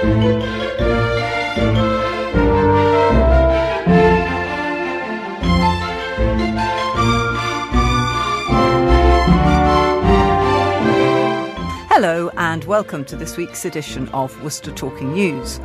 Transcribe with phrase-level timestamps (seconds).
[0.00, 0.10] Hello,
[12.36, 15.58] and welcome to this week's edition of Worcester Talking News,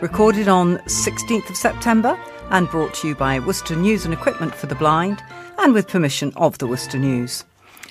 [0.00, 2.16] recorded on 16th of September
[2.50, 5.20] and brought to you by Worcester News and Equipment for the Blind
[5.58, 7.44] and with permission of the Worcester News.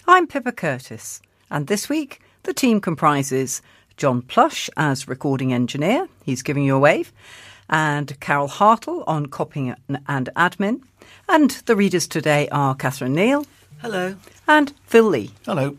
[0.08, 1.22] I'm Pippa Curtis,
[1.52, 3.62] and this week the team comprises
[4.00, 7.12] John Plush as recording engineer, he's giving you a wave,
[7.70, 9.76] and Carol Hartle on copying
[10.08, 10.84] and admin.
[11.28, 13.46] And the readers today are Catherine Neal.
[13.80, 14.16] Hello.
[14.48, 15.32] And Phil Lee.
[15.46, 15.76] Hello.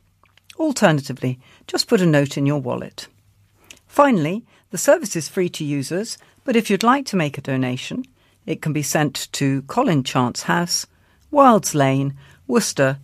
[0.56, 3.08] Alternatively, just put a note in your wallet.
[3.86, 8.04] Finally, the service is free to users, but if you'd like to make a donation,
[8.46, 10.86] it can be sent to Colin Chance House,
[11.30, 12.14] Wylds Lane,
[12.46, 12.98] Worcester,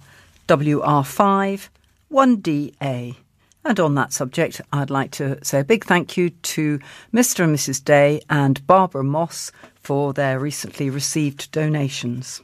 [0.48, 1.68] WR5
[2.12, 3.16] 1DA.
[3.64, 6.80] And on that subject, I'd like to say a big thank you to
[7.12, 7.44] Mr.
[7.44, 7.84] and Mrs.
[7.84, 12.40] Day and Barbara Moss for their recently received donations.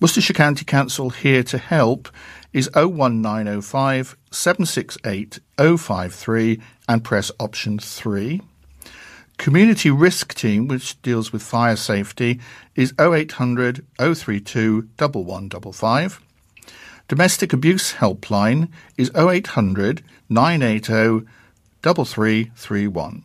[0.00, 2.08] Worcestershire County Council Here to Help
[2.52, 8.40] is 01905 768 053 and press option 3.
[9.36, 12.40] Community Risk Team, which deals with fire safety,
[12.74, 16.20] is 0800 032 1155.
[17.06, 21.24] Domestic Abuse Helpline is 0800 980
[21.84, 23.24] 3331.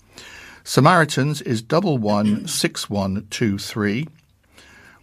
[0.63, 4.07] Samaritans is double one six one two three.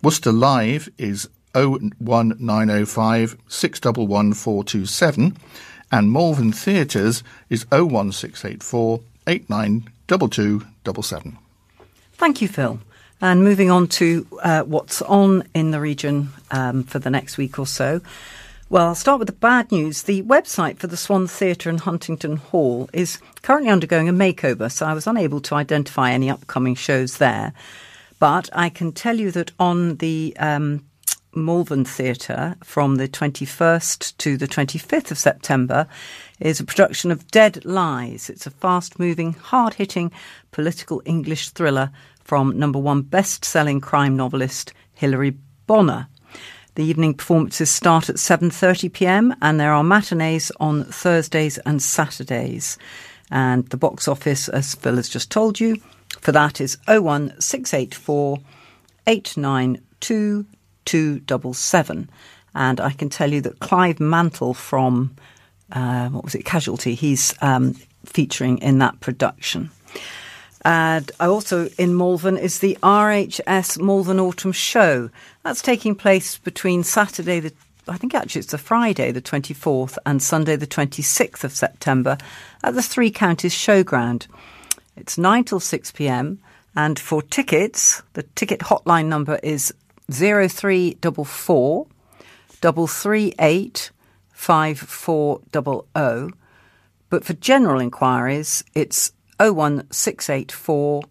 [0.02, 5.38] Worcester Live is 01905 611427
[5.92, 11.38] and Malvern Theatres is 01684 892277.
[12.14, 12.80] Thank you, Phil.
[13.20, 17.60] And moving on to uh, what's on in the region um, for the next week
[17.60, 18.02] or so.
[18.70, 20.04] Well, I'll start with the bad news.
[20.04, 24.86] The website for the Swan Theatre in Huntingdon Hall is currently undergoing a makeover, so
[24.86, 27.52] I was unable to identify any upcoming shows there.
[28.18, 30.86] But I can tell you that on the um,
[31.34, 35.88] Malvern Theatre from the 21st to the 25th of September
[36.40, 38.30] is a production of Dead Lies.
[38.30, 40.12] It's a fast moving, hard hitting
[40.52, 41.92] political English thriller
[42.24, 45.38] from number one best selling crime novelist Hilary
[45.68, 46.08] Bonner.
[46.76, 49.36] The evening performances start at 7:30 p.m.
[49.42, 52.78] and there are matinees on Thursdays and Saturdays.
[53.30, 55.78] And the box office, as Phil has just told you,
[56.20, 58.38] for that is 01684
[59.08, 60.46] 892
[60.92, 62.10] 277.
[62.54, 65.16] And I can tell you that Clive Mantle from,
[65.72, 69.70] uh, what was it, Casualty, he's um, featuring in that production.
[70.64, 75.10] And also in Malvern is the RHS Malvern Autumn Show.
[75.44, 77.54] That's taking place between Saturday the
[77.88, 82.16] I think actually it's the Friday, the 24th, and Sunday, the 26th of September
[82.64, 84.28] at the Three Counties Showground.
[84.96, 86.40] It's 9 till 6 pm.
[86.76, 89.74] And for tickets, the ticket hotline number is
[90.12, 91.88] 0344
[92.62, 93.92] 338
[94.32, 96.34] 5400.
[97.10, 101.04] But for general inquiries, it's 01684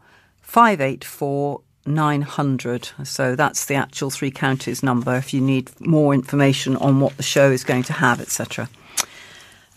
[0.43, 2.91] 584 900.
[3.05, 7.23] So that's the actual three counties number if you need more information on what the
[7.23, 8.69] show is going to have, etc.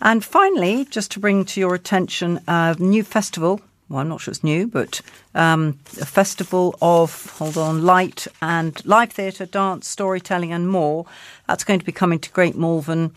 [0.00, 3.60] And finally, just to bring to your attention a new festival.
[3.88, 5.00] Well, I'm not sure it's new, but
[5.34, 11.04] um, a festival of, hold on, light and live theatre, dance, storytelling, and more.
[11.46, 13.14] That's going to be coming to Great Malvern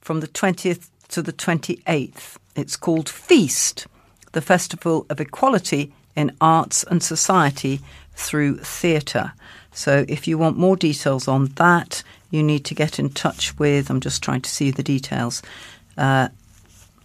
[0.00, 2.36] from the 20th to the 28th.
[2.56, 3.86] It's called Feast,
[4.32, 7.80] the Festival of Equality in Arts and Society
[8.14, 9.32] through theatre.
[9.72, 13.88] So if you want more details on that, you need to get in touch with,
[13.88, 15.42] I'm just trying to see the details,
[15.96, 16.28] uh,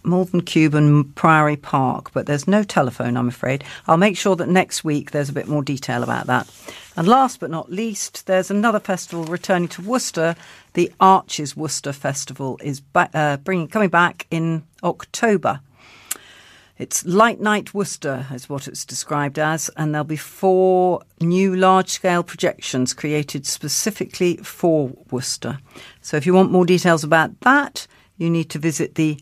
[0.04, 3.64] Malvern Cube and Priory Park, but there's no telephone, I'm afraid.
[3.86, 6.50] I'll make sure that next week there's a bit more detail about that.
[6.96, 10.36] And last but not least, there's another festival returning to Worcester.
[10.74, 15.60] The Arches Worcester Festival is uh, bringing coming back in October.
[16.76, 21.88] It's Light Night Worcester, is what it's described as, and there'll be four new large
[21.88, 25.58] scale projections created specifically for Worcester.
[26.00, 27.86] So if you want more details about that,
[28.16, 29.20] you need to visit the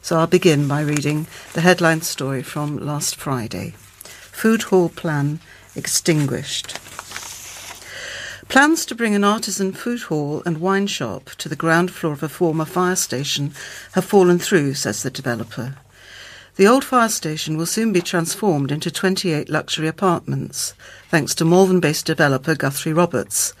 [0.00, 3.74] So I'll begin by reading the headline story from last Friday.
[4.06, 5.40] Food hall plan
[5.74, 6.78] extinguished.
[8.48, 12.22] Plans to bring an artisan food hall and wine shop to the ground floor of
[12.22, 13.52] a former fire station
[13.92, 15.74] have fallen through, says the developer.
[16.56, 20.72] The old fire station will soon be transformed into 28 luxury apartments,
[21.10, 23.52] thanks to Malvern based developer Guthrie Roberts.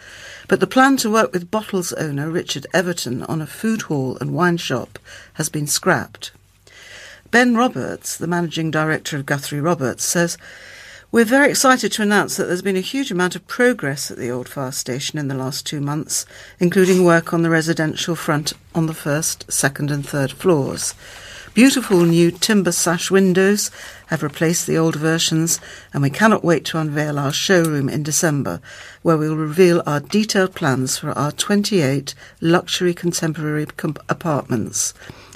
[0.48, 4.32] But the plan to work with Bottles owner Richard Everton on a food hall and
[4.32, 4.98] wine shop
[5.34, 6.30] has been scrapped.
[7.30, 10.38] Ben Roberts, the managing director of Guthrie Roberts, says
[11.12, 14.30] we're very excited to announce that there's been a huge amount of progress at the
[14.30, 16.24] old fire station in the last two months,
[16.58, 20.94] including work on the residential front on the first, second, and third floors.
[21.56, 23.70] Beautiful new timber sash windows
[24.08, 25.58] have replaced the old versions,
[25.94, 28.60] and we cannot wait to unveil our showroom in December,
[29.00, 34.92] where we will reveal our detailed plans for our 28 luxury contemporary com- apartments,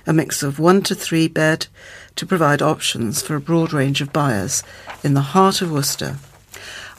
[0.07, 1.69] a mix of one to three bed,
[2.17, 4.63] to provide options for a broad range of buyers
[5.03, 6.19] in the heart of Worcester.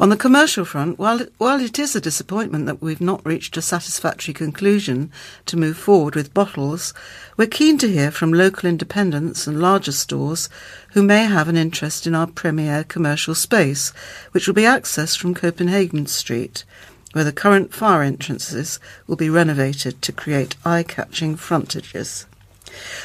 [0.02, 3.62] On the commercial front, while while it is a disappointment that we've not reached a
[3.62, 5.12] satisfactory conclusion
[5.46, 6.92] to move forward with bottles,
[7.38, 10.50] we're keen to hear from local independents and larger stores
[10.94, 13.94] who may have an interest in our premier commercial space,
[14.32, 16.64] which will be accessed from Copenhagen Street,
[17.14, 22.26] where the current fire entrances will be renovated to create eye-catching frontages.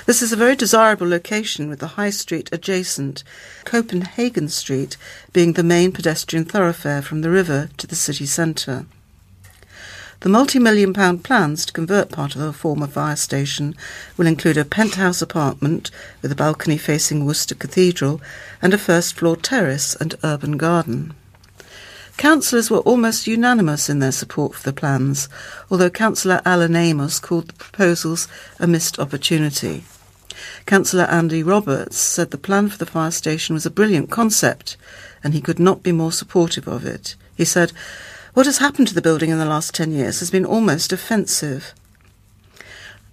[0.06, 3.24] This is a very desirable location with the High Street adjacent,
[3.64, 4.96] Copenhagen Street
[5.32, 8.86] being the main pedestrian thoroughfare from the river to the city centre.
[10.20, 13.76] The multi million pound plans to convert part of the former fire station
[14.16, 15.90] will include a penthouse apartment
[16.22, 18.20] with a balcony facing Worcester Cathedral
[18.62, 21.14] and a first floor terrace and urban garden.
[22.16, 25.28] Councillors were almost unanimous in their support for the plans,
[25.70, 28.26] although Councillor Alan Amos called the proposals
[28.58, 29.84] a missed opportunity.
[30.64, 34.76] Councillor Andy Roberts said the plan for the fire station was a brilliant concept
[35.22, 37.16] and he could not be more supportive of it.
[37.36, 37.72] He said,
[38.32, 41.74] What has happened to the building in the last ten years has been almost offensive.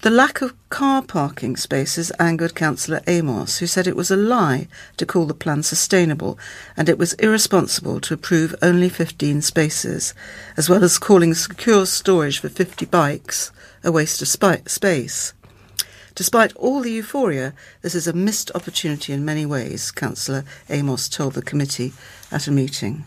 [0.03, 4.67] The lack of car parking spaces angered Councillor Amos, who said it was a lie
[4.97, 6.37] to call the plan sustainable
[6.75, 10.13] and it was irresponsible to approve only 15 spaces,
[10.57, 15.31] as well as calling secure storage for 50 bikes a waste of spi- space.
[16.15, 21.33] Despite all the euphoria, this is a missed opportunity in many ways, Councillor Amos told
[21.33, 21.93] the committee
[22.29, 23.05] at a meeting.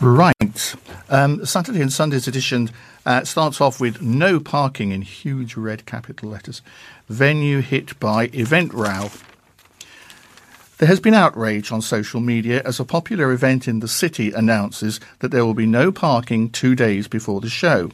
[0.00, 0.74] Right.
[1.08, 2.70] Um, Saturday and Sunday's edition
[3.06, 6.60] uh, starts off with no parking in huge red capital letters.
[7.08, 9.10] Venue hit by event row.
[10.78, 15.00] There has been outrage on social media as a popular event in the city announces
[15.20, 17.90] that there will be no parking two days before the show.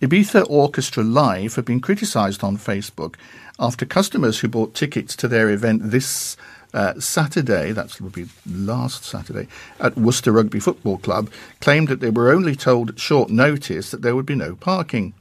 [0.00, 3.14] Ibiza Orchestra Live have been criticised on Facebook
[3.60, 6.36] after customers who bought tickets to their event this
[6.74, 9.48] uh, Saturday, that would be last Saturday,
[9.80, 14.02] at Worcester Rugby Football Club, claimed that they were only told at short notice that
[14.02, 15.14] there would be no parking.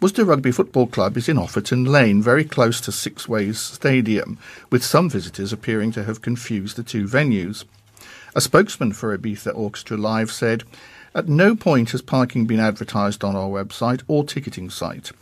[0.00, 4.38] Worcester Rugby Football Club is in Offerton Lane, very close to Sixways Stadium,
[4.70, 7.64] with some visitors appearing to have confused the two venues.
[8.34, 10.64] A spokesman for Ibiza Orchestra Live said,
[11.14, 15.12] At no point has parking been advertised on our website or ticketing site.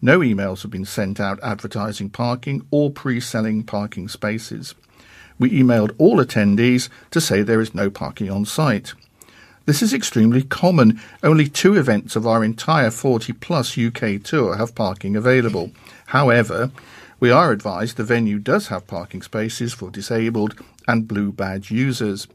[0.00, 4.74] No emails have been sent out advertising parking or pre selling parking spaces
[5.38, 8.94] we emailed all attendees to say there is no parking on site.
[9.66, 11.00] This is extremely common.
[11.22, 15.72] Only two events of our entire 40 plus UK tour have parking available.
[16.06, 16.70] However,
[17.20, 20.54] we are advised the venue does have parking spaces for disabled
[20.86, 22.28] and blue badge users.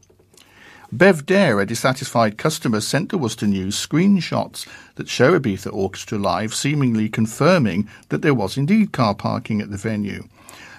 [0.96, 6.54] Bev Dare, a dissatisfied customer, sent to Worcester News screenshots that show Ibiza Orchestra Live
[6.54, 10.28] seemingly confirming that there was indeed car parking at the venue.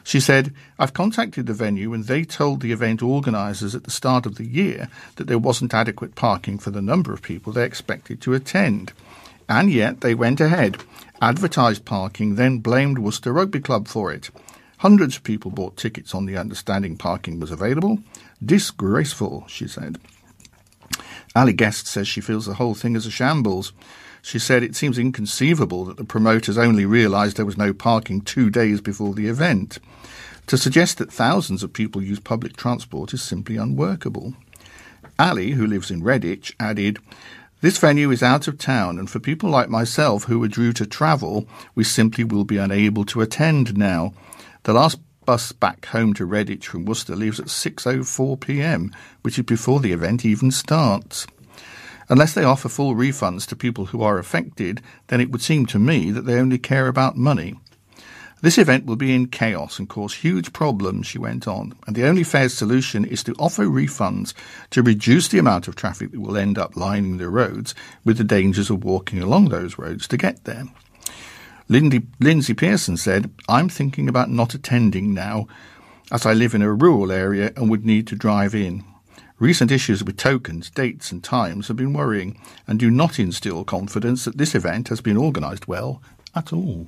[0.06, 4.26] She said, I've contacted the venue and they told the event organisers at the start
[4.26, 8.22] of the year that there wasn't adequate parking for the number of people they expected
[8.22, 8.94] to attend.
[9.50, 10.78] And yet they went ahead,
[11.22, 14.30] advertised parking, then blamed Worcester Rugby Club for it.
[14.78, 18.00] Hundreds of people bought tickets on the understanding parking was available.
[18.44, 19.98] Disgraceful, she said.
[21.36, 23.74] Ali Guest says she feels the whole thing is a shambles.
[24.22, 28.50] She said it seems inconceivable that the promoters only realised there was no parking two
[28.50, 29.78] days before the event.
[30.48, 34.34] To suggest that thousands of people use public transport is simply unworkable.
[35.18, 37.00] Ali, who lives in Redditch, added,
[37.62, 40.86] This venue is out of town, and for people like myself who are due to
[40.86, 44.14] travel, we simply will be unable to attend now.
[44.64, 49.46] The last bus back home to Redditch from Worcester leaves at 6.04 pm, which is
[49.46, 51.26] before the event even starts.
[52.08, 55.80] Unless they offer full refunds to people who are affected, then it would seem to
[55.80, 57.56] me that they only care about money.
[58.42, 62.06] This event will be in chaos and cause huge problems, she went on, and the
[62.06, 64.34] only fair solution is to offer refunds
[64.70, 68.24] to reduce the amount of traffic that will end up lining the roads with the
[68.24, 70.66] dangers of walking along those roads to get there.
[71.68, 75.48] Lindy, Lindsay Pearson said, I'm thinking about not attending now,
[76.12, 78.84] as I live in a rural area and would need to drive in.
[79.40, 84.26] Recent issues with tokens, dates, and times have been worrying and do not instill confidence
[84.26, 86.02] that this event has been organised well
[86.36, 86.88] at all.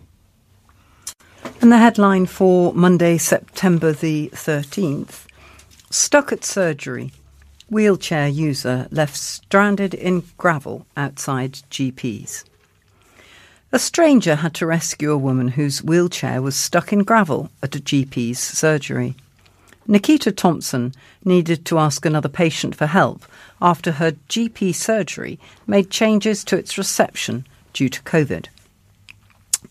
[1.60, 5.26] And the headline for Monday, September the 13th
[5.90, 7.14] Stuck at surgery.
[7.70, 12.46] Wheelchair user left stranded in gravel outside GP's.
[13.70, 17.80] A stranger had to rescue a woman whose wheelchair was stuck in gravel at a
[17.80, 19.16] GP's surgery.
[19.86, 20.94] Nikita Thompson
[21.26, 23.26] needed to ask another patient for help
[23.62, 28.48] after her GP surgery made changes to its reception due to COVID.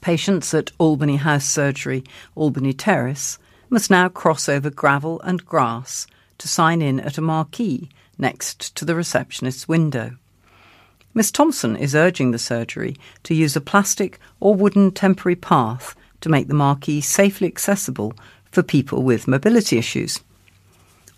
[0.03, 3.39] Patients at Albany House Surgery, Albany Terrace,
[3.71, 7.89] must now cross over gravel and grass to sign in at a marquee
[8.19, 10.17] next to the receptionist's window.
[11.17, 16.29] Miss Thompson is urging the surgery to use a plastic or wooden temporary path to
[16.29, 18.13] make the marquee safely accessible
[18.53, 20.21] for people with mobility issues.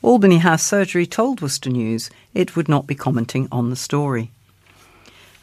[0.00, 4.30] Albany House Surgery told Worcester News it would not be commenting on the story.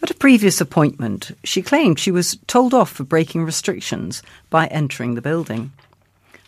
[0.01, 5.15] At a previous appointment, she claimed she was told off for breaking restrictions by entering
[5.15, 5.73] the building.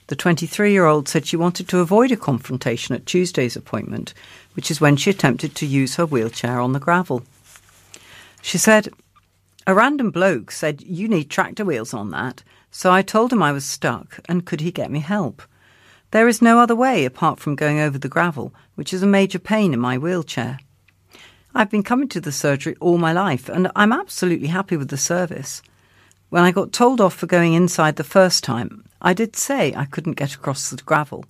[0.08, 4.14] The 23 year old said she wanted to avoid a confrontation at Tuesday's appointment,
[4.54, 7.24] which is when she attempted to use her wheelchair on the gravel.
[8.48, 8.88] She said,
[9.68, 13.52] A random bloke said, You need tractor wheels on that, so I told him I
[13.52, 15.42] was stuck and could he get me help.
[16.12, 19.38] There is no other way apart from going over the gravel, which is a major
[19.38, 20.60] pain in my wheelchair.
[21.54, 24.96] I've been coming to the surgery all my life and I'm absolutely happy with the
[24.96, 25.62] service.
[26.30, 29.84] When I got told off for going inside the first time, I did say I
[29.84, 31.26] couldn't get across the gravel,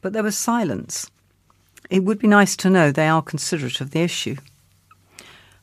[0.00, 1.10] but there was silence.
[1.90, 4.36] It would be nice to know they are considerate of the issue.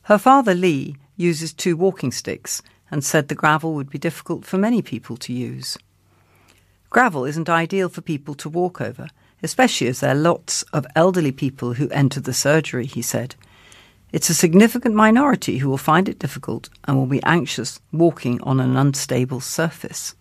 [0.02, 4.58] Her father, Lee, uses two walking sticks and said the gravel would be difficult for
[4.58, 5.78] many people to use.
[6.88, 9.08] Gravel isn't ideal for people to walk over,
[9.42, 13.36] especially as there are lots of elderly people who enter the surgery, he said.
[14.12, 18.58] It's a significant minority who will find it difficult and will be anxious walking on
[18.58, 20.16] an unstable surface.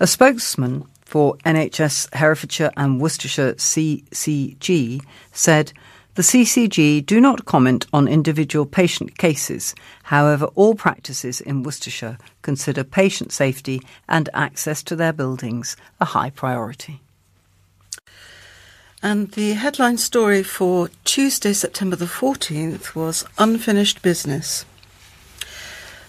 [0.00, 5.72] A spokesman for NHS Herefordshire and Worcestershire CCG said,
[6.14, 9.74] the CCG do not comment on individual patient cases.
[10.04, 16.30] However, all practices in Worcestershire consider patient safety and access to their buildings a high
[16.30, 17.00] priority.
[19.02, 24.66] And the headline story for Tuesday, September the 14th was Unfinished Business.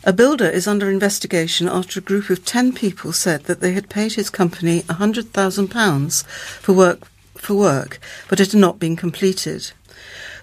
[0.04, 3.88] A builder is under investigation after a group of 10 people said that they had
[3.88, 9.72] paid his company £100,000 for work, for work, but it had not been completed.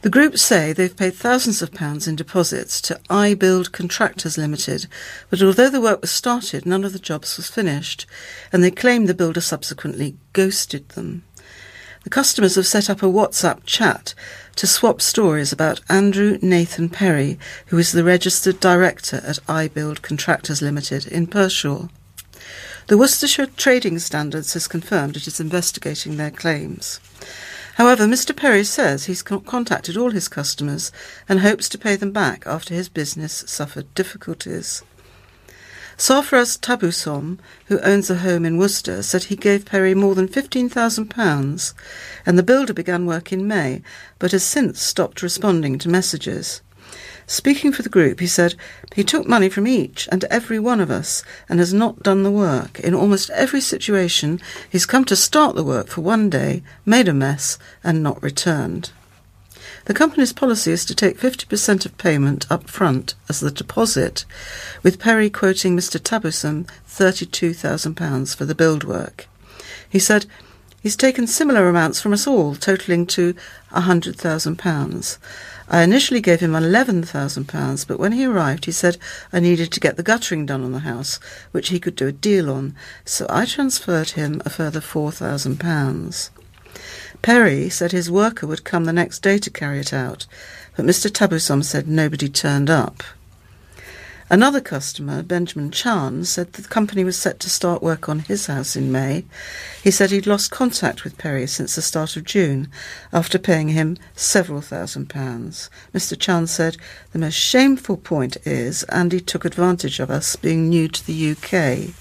[0.03, 4.87] The group say they've paid thousands of pounds in deposits to iBuild Contractors Limited,
[5.29, 8.07] but although the work was started, none of the jobs was finished,
[8.53, 11.25] and they claim the builder subsequently ghosted them.
[12.05, 14.15] The customers have set up a WhatsApp chat
[14.55, 17.37] to swap stories about Andrew Nathan Perry,
[17.67, 21.91] who is the registered director at iBuild Contractors Limited in Pershore.
[22.87, 27.01] The Worcestershire Trading Standards has confirmed it is investigating their claims.
[27.79, 28.35] However, Mr.
[28.35, 30.91] Perry says he's contacted all his customers
[31.29, 34.83] and hopes to pay them back after his business suffered difficulties.
[35.97, 41.75] Sarfraz Tabusom, who owns a home in Worcester, said he gave Perry more than £15,000
[42.27, 43.83] and the builder began work in May,
[44.19, 46.63] but has since stopped responding to messages.
[47.31, 48.55] Speaking for the group, he said,
[48.95, 52.31] He took money from each and every one of us and has not done the
[52.31, 52.81] work.
[52.81, 57.13] In almost every situation, he's come to start the work for one day, made a
[57.13, 58.93] mess, and not returned.
[59.85, 64.25] The company's policy is to take 50% of payment up front as the deposit,
[64.83, 66.01] with Perry quoting Mr.
[66.01, 69.29] Tabusom £32,000 for the build work.
[69.87, 70.25] He said,
[70.81, 73.35] He's taken similar amounts from us all, totalling to
[73.73, 75.19] £100,000.
[75.71, 78.97] I initially gave him £11,000, but when he arrived, he said
[79.33, 82.13] I needed to get the guttering done on the house, which he could do a
[82.13, 86.31] deal on, so I transferred him a further £4,000.
[87.21, 90.27] Perry said his worker would come the next day to carry it out,
[90.77, 91.11] but Mr.
[91.11, 93.03] Tabusom said nobody turned up.
[94.31, 98.77] Another customer, Benjamin Chan, said the company was set to start work on his house
[98.77, 99.25] in May.
[99.83, 102.69] He said he'd lost contact with Perry since the start of June,
[103.11, 105.71] after paying him several thousand pounds.
[105.95, 106.19] Mr.
[106.19, 106.77] Chan said,
[107.13, 111.95] The most shameful point is Andy took advantage of us being new to the UK.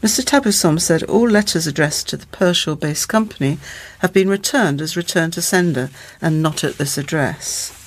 [0.00, 0.22] Mr.
[0.22, 3.58] Tabusom said all letters addressed to the Pershore-based company
[3.98, 5.90] have been returned as return to sender
[6.22, 7.83] and not at this address.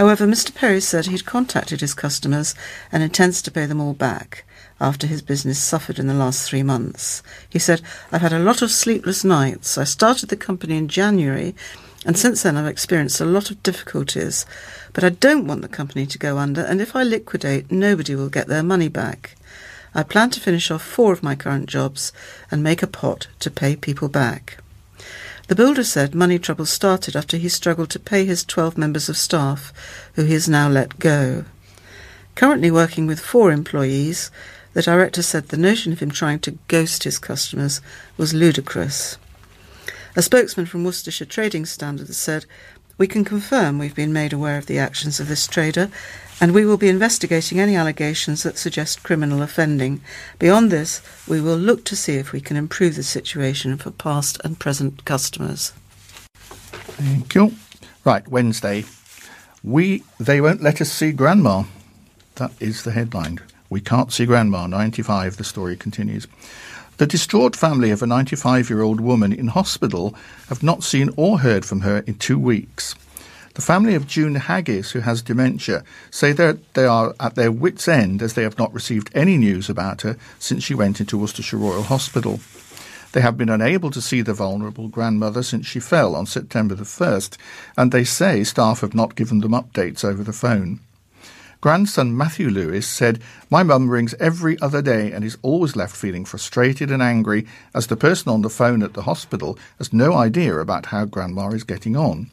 [0.00, 0.54] However, Mr.
[0.54, 2.54] Perry said he'd contacted his customers
[2.90, 4.46] and intends to pay them all back
[4.80, 7.22] after his business suffered in the last three months.
[7.50, 9.76] He said, I've had a lot of sleepless nights.
[9.76, 11.54] I started the company in January
[12.06, 14.46] and since then I've experienced a lot of difficulties.
[14.94, 18.30] But I don't want the company to go under and if I liquidate, nobody will
[18.30, 19.36] get their money back.
[19.94, 22.10] I plan to finish off four of my current jobs
[22.50, 24.62] and make a pot to pay people back.
[25.50, 29.16] The builder said money troubles started after he struggled to pay his 12 members of
[29.16, 29.72] staff,
[30.14, 31.44] who he has now let go.
[32.36, 34.30] Currently working with four employees,
[34.74, 37.80] the director said the notion of him trying to ghost his customers
[38.16, 39.18] was ludicrous.
[40.14, 42.46] A spokesman from Worcestershire Trading Standards said,
[42.96, 45.90] We can confirm we've been made aware of the actions of this trader
[46.40, 50.00] and we will be investigating any allegations that suggest criminal offending.
[50.38, 54.40] Beyond this, we will look to see if we can improve the situation for past
[54.42, 55.72] and present customers.
[56.32, 57.54] Thank you.
[58.04, 58.84] Right, Wednesday.
[59.62, 61.64] We they won't let us see grandma.
[62.36, 63.40] That is the headline.
[63.68, 64.66] We can't see grandma.
[64.66, 66.26] 95 the story continues.
[66.96, 70.14] The distraught family of a 95 year old woman in hospital
[70.48, 72.94] have not seen or heard from her in two weeks.
[73.60, 77.88] The family of June Haggis, who has dementia, say that they are at their wits'
[77.88, 81.58] end as they have not received any news about her since she went into Worcestershire
[81.58, 82.40] Royal Hospital.
[83.12, 86.84] They have been unable to see the vulnerable grandmother since she fell on September the
[86.84, 87.36] 1st,
[87.76, 90.80] and they say staff have not given them updates over the phone.
[91.60, 93.20] Grandson Matthew Lewis said,
[93.50, 97.88] My mum rings every other day and is always left feeling frustrated and angry as
[97.88, 101.62] the person on the phone at the hospital has no idea about how grandma is
[101.62, 102.30] getting on.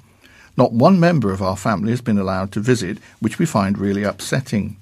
[0.57, 4.03] Not one member of our family has been allowed to visit, which we find really
[4.03, 4.77] upsetting.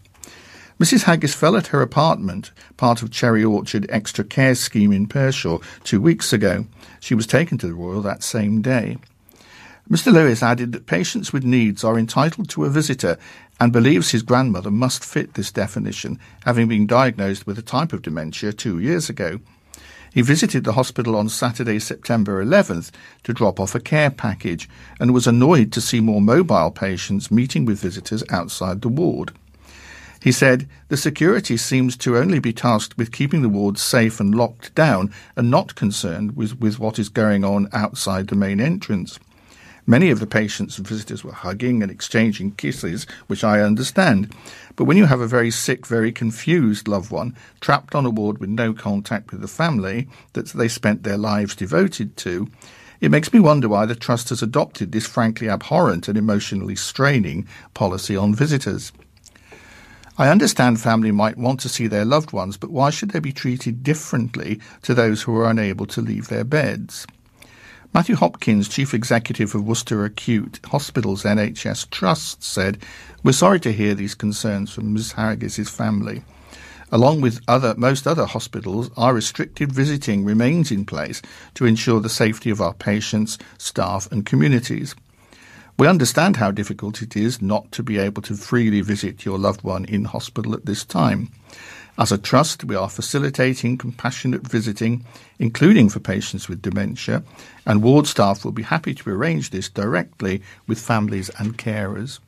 [0.80, 1.04] Mrs.
[1.04, 6.02] Haggis fell at her apartment, part of Cherry Orchard Extra Care Scheme in Pershore, two
[6.02, 6.66] weeks ago.
[7.00, 8.98] She was taken to the Royal that same day.
[9.90, 10.12] Mr.
[10.12, 13.18] Lewis added that patients with needs are entitled to a visitor
[13.60, 18.02] and believes his grandmother must fit this definition, having been diagnosed with a type of
[18.02, 19.40] dementia two years ago.
[20.16, 22.90] He visited the hospital on Saturday, September 11th
[23.24, 27.66] to drop off a care package and was annoyed to see more mobile patients meeting
[27.66, 29.34] with visitors outside the ward.
[30.24, 34.34] He said, The security seems to only be tasked with keeping the wards safe and
[34.34, 39.20] locked down and not concerned with, with what is going on outside the main entrance.
[39.88, 44.34] Many of the patients and visitors were hugging and exchanging kisses, which I understand.
[44.76, 48.40] But when you have a very sick, very confused loved one trapped on a ward
[48.40, 52.50] with no contact with the family that they spent their lives devoted to,
[53.00, 57.48] it makes me wonder why the Trust has adopted this frankly abhorrent and emotionally straining
[57.76, 58.92] policy on visitors.
[60.18, 63.34] I understand family might want to see their loved ones, but why should they be
[63.34, 67.06] treated differently to those who are unable to leave their beds?
[67.96, 72.78] Matthew Hopkins, Chief Executive of Worcester Acute Hospitals NHS Trust, said,
[73.24, 75.14] We're sorry to hear these concerns from Ms.
[75.14, 76.22] Harrigis's family.
[76.92, 81.22] Along with other, most other hospitals, our restricted visiting remains in place
[81.54, 84.94] to ensure the safety of our patients, staff, and communities.
[85.80, 89.64] We understand how difficult it is not to be able to freely visit your loved
[89.64, 91.32] one in hospital at this time.
[91.98, 95.06] As a trust, we are facilitating compassionate visiting,
[95.40, 97.24] including for patients with dementia,
[97.66, 102.20] and ward staff will be happy to arrange this directly with families and carers.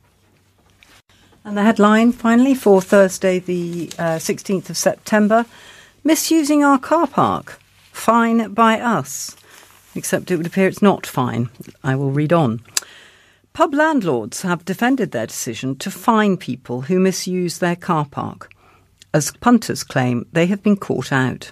[1.43, 5.45] And the headline, finally, for Thursday, the uh, 16th of September
[6.07, 7.59] Misusing our car park.
[7.91, 9.35] Fine by us.
[9.93, 11.49] Except it would appear it's not fine.
[11.83, 12.61] I will read on.
[13.51, 18.49] Pub landlords have defended their decision to fine people who misuse their car park
[19.17, 21.51] as punters claim they have been caught out.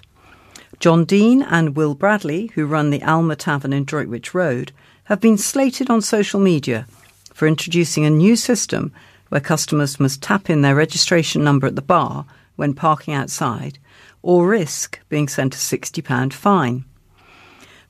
[0.78, 4.72] John Dean and Will Bradley, who run the Alma Tavern in Droitwich Road,
[5.04, 6.86] have been slated on social media
[7.34, 8.92] for introducing a new system
[9.30, 12.24] where customers must tap in their registration number at the bar
[12.54, 13.78] when parking outside
[14.22, 16.84] or risk being sent a £60 fine.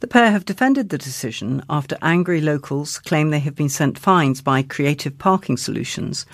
[0.01, 4.41] The pair have defended the decision after angry locals claim they have been sent fines
[4.41, 6.25] by Creative Parking Solutions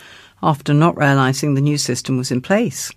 [0.43, 2.93] after not realising the new system was in place.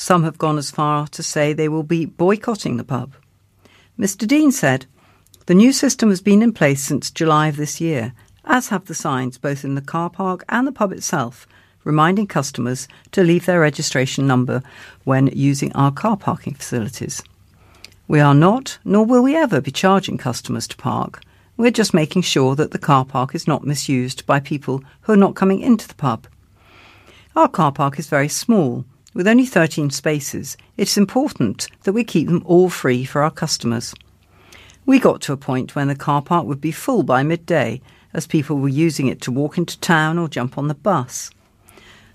[0.00, 3.12] Some have gone as far to say they will be boycotting the pub.
[3.98, 4.26] Mr.
[4.26, 4.86] Dean said,
[5.44, 8.14] The new system has been in place since July of this year,
[8.46, 11.46] as have the signs both in the car park and the pub itself,
[11.84, 14.62] reminding customers to leave their registration number
[15.04, 17.22] when using our car parking facilities.
[18.08, 21.22] We are not, nor will we ever be charging customers to park.
[21.58, 25.24] We're just making sure that the car park is not misused by people who are
[25.24, 26.26] not coming into the pub.
[27.36, 32.28] Our car park is very small, with only 13 spaces, it's important that we keep
[32.28, 33.94] them all free for our customers.
[34.86, 37.80] We got to a point when the car park would be full by midday,
[38.12, 41.30] as people were using it to walk into town or jump on the bus.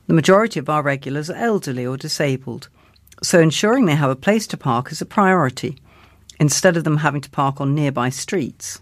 [0.07, 2.69] The majority of our regulars are elderly or disabled,
[3.23, 5.77] so ensuring they have a place to park is a priority,
[6.39, 8.81] instead of them having to park on nearby streets.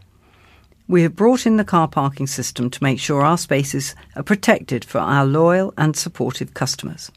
[0.88, 4.84] We have brought in the car parking system to make sure our spaces are protected
[4.84, 7.12] for our loyal and supportive customers.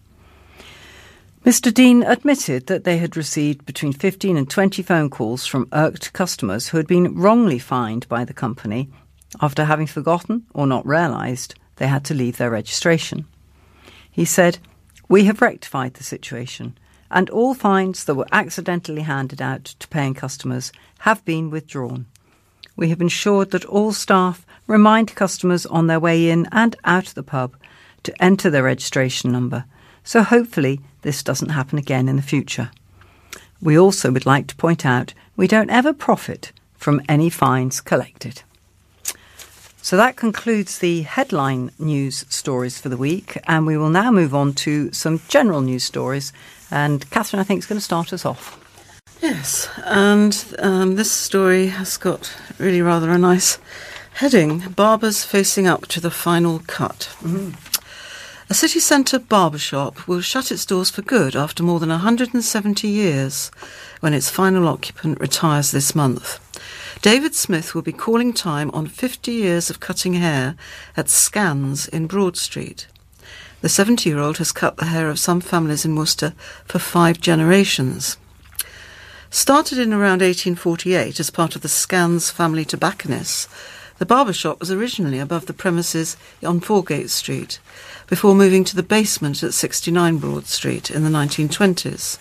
[1.47, 1.73] Mr.
[1.73, 6.67] Dean admitted that they had received between 15 and 20 phone calls from irked customers
[6.67, 8.91] who had been wrongly fined by the company
[9.41, 13.27] after having forgotten or not realised they had to leave their registration.
[14.11, 14.59] He said,
[15.09, 16.77] We have rectified the situation,
[17.13, 22.07] and all fines that were accidentally handed out to paying customers have been withdrawn.
[22.75, 27.15] We have ensured that all staff remind customers on their way in and out of
[27.15, 27.57] the pub
[28.03, 29.65] to enter their registration number
[30.07, 32.71] so hopefully this doesn't happen again in the future.
[33.61, 38.43] We also would like to point out we don't ever profit from any fines collected.
[39.83, 44.35] So that concludes the headline news stories for the week, and we will now move
[44.35, 46.33] on to some general news stories.
[46.71, 48.59] And Catherine, I think, is going to start us off.
[49.23, 53.59] Yes, and um, this story has got really rather a nice
[54.15, 57.11] heading Barbers facing up to the final cut.
[57.23, 57.76] Mm-hmm.
[58.49, 63.51] A city centre barbershop will shut its doors for good after more than 170 years
[63.99, 66.39] when its final occupant retires this month.
[67.03, 70.55] David Smith will be calling time on 50 years of cutting hair
[70.97, 72.87] at Scans in Broad Street.
[73.63, 76.33] The 70 year old has cut the hair of some families in Worcester
[76.67, 78.17] for five generations.
[79.29, 83.49] Started in around 1848 as part of the Scans family tobacconists,
[83.99, 87.59] the barber shop was originally above the premises on Foregate Street
[88.07, 92.19] before moving to the basement at 69 Broad Street in the 1920s.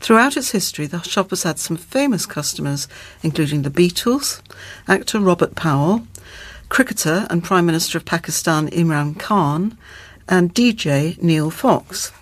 [0.00, 2.88] Throughout its history, the shop has had some famous customers,
[3.22, 4.42] including the Beatles,
[4.86, 6.06] actor Robert Powell,
[6.68, 9.78] cricketer and Prime Minister of Pakistan Imran Khan,
[10.28, 12.12] and DJ Neil Fox.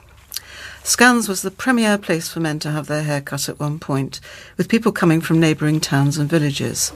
[0.85, 4.21] Scans was the premier place for men to have their hair cut at one point,
[4.57, 6.93] with people coming from neighbouring towns and villages.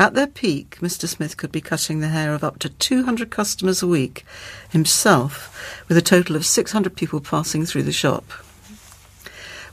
[0.00, 1.06] At their peak, Mr.
[1.06, 4.24] Smith could be cutting the hair of up to 200 customers a week
[4.70, 8.24] himself, with a total of 600 people passing through the shop.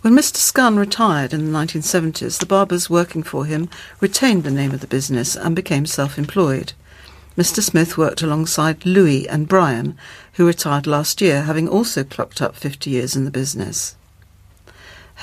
[0.01, 0.35] When Mr.
[0.35, 3.69] Scunn retired in the 1970s, the barbers working for him
[4.01, 6.73] retained the name of the business and became self employed.
[7.37, 7.63] Mr.
[7.63, 9.97] Smith worked alongside Louis and Brian,
[10.33, 13.95] who retired last year, having also clocked up 50 years in the business.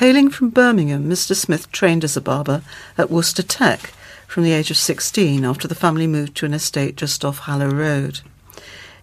[0.01, 1.37] Hailing from Birmingham, Mr.
[1.37, 2.63] Smith trained as a barber
[2.97, 3.93] at Worcester Tech
[4.35, 7.69] from the age of 16 after the family moved to an estate just off Hallow
[7.69, 8.19] Road.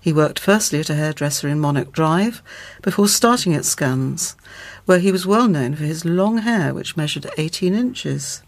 [0.01, 2.43] He worked firstly at a hairdresser in Monarch Drive
[2.81, 4.35] before starting at Scans,
[4.83, 8.41] where he was well known for his long hair, which measured 18 inches.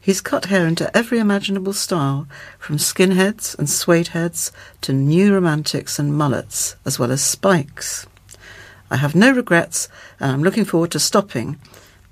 [0.00, 2.26] He's cut hair into every imaginable style,
[2.58, 8.08] from skinheads and suede heads to new romantics and mullets, as well as spikes.
[8.90, 11.60] I have no regrets, and I'm looking forward to stopping.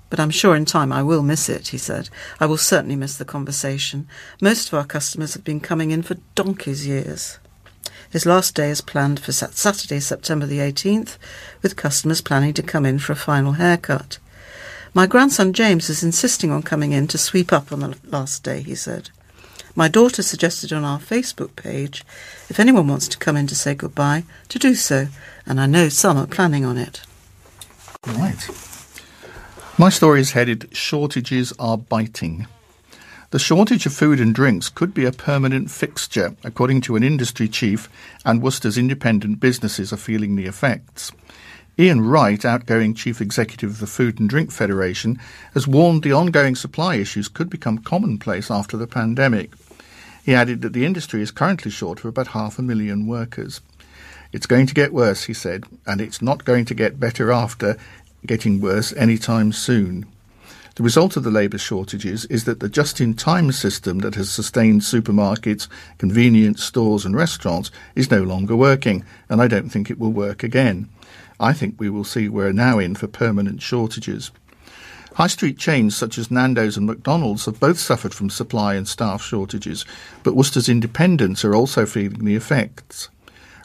[0.09, 2.09] But I'm sure in time I will miss it, he said.
[2.39, 4.07] I will certainly miss the conversation.
[4.41, 7.39] Most of our customers have been coming in for donkey's years.
[8.09, 11.17] His last day is planned for Saturday, September the 18th,
[11.61, 14.19] with customers planning to come in for a final haircut.
[14.93, 18.61] My grandson James is insisting on coming in to sweep up on the last day,
[18.61, 19.09] he said.
[19.75, 22.05] My daughter suggested on our Facebook page,
[22.47, 25.07] if anyone wants to come in to say goodbye, to do so,
[25.45, 27.01] and I know some are planning on it.
[28.07, 28.47] Right.
[29.77, 32.47] My story is headed Shortages Are Biting.
[33.31, 37.49] The shortage of food and drinks could be a permanent fixture, according to an industry
[37.49, 37.89] chief,
[38.23, 41.11] and Worcester's independent businesses are feeling the effects.
[41.77, 45.19] Ian Wright, outgoing Chief Executive of the Food and Drink Federation,
[45.53, 49.51] has warned the ongoing supply issues could become commonplace after the pandemic.
[50.23, 53.59] He added that the industry is currently short of about half a million workers.
[54.31, 57.77] It's going to get worse, he said, and it's not going to get better after
[58.25, 60.05] getting worse anytime soon.
[60.75, 64.29] The result of the labour shortages is that the just in time system that has
[64.29, 69.97] sustained supermarkets, convenience stores, and restaurants is no longer working, and I don't think it
[69.97, 70.89] will work again.
[71.39, 74.31] I think we will see we're now in for permanent shortages.
[75.13, 79.23] High street chains such as Nando's and McDonald's have both suffered from supply and staff
[79.23, 79.85] shortages,
[80.23, 83.07] but Worcester's independents are also feeling the effects.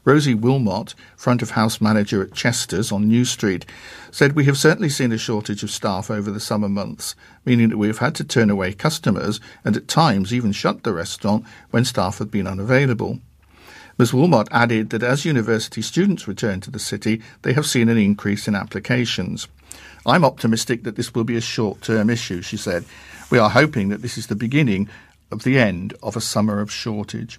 [0.04, 3.66] Rosie Wilmot, front of house manager at Chester's on New Street,
[4.10, 7.76] said we have certainly seen a shortage of staff over the summer months, meaning that
[7.76, 11.84] we have had to turn away customers and at times even shut the restaurant when
[11.84, 13.20] staff have been unavailable.
[13.98, 14.14] Ms.
[14.14, 18.48] Wilmot added that as university students return to the city, they have seen an increase
[18.48, 19.46] in applications.
[20.06, 22.86] I'm optimistic that this will be a short term issue, she said.
[23.30, 24.88] We are hoping that this is the beginning
[25.30, 27.38] of the end of a summer of shortage.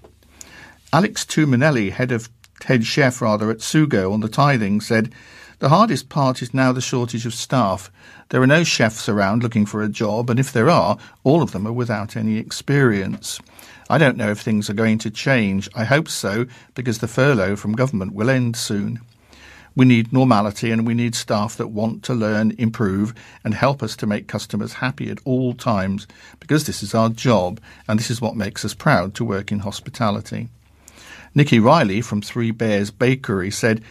[0.93, 2.29] Alex Tuminelli, head of
[2.63, 5.11] head chef rather at Sugo on the Tything, said,
[5.59, 7.91] The hardest part is now the shortage of staff.
[8.29, 11.51] There are no chefs around looking for a job, and if there are, all of
[11.51, 13.39] them are without any experience.
[13.89, 15.67] I don't know if things are going to change.
[15.75, 16.45] I hope so,
[16.75, 19.01] because the furlough from government will end soon.
[19.75, 23.95] We need normality and we need staff that want to learn, improve, and help us
[23.97, 26.07] to make customers happy at all times,
[26.39, 29.59] because this is our job and this is what makes us proud to work in
[29.59, 30.49] hospitality.
[31.33, 33.81] Nikki Riley from Three Bears Bakery said,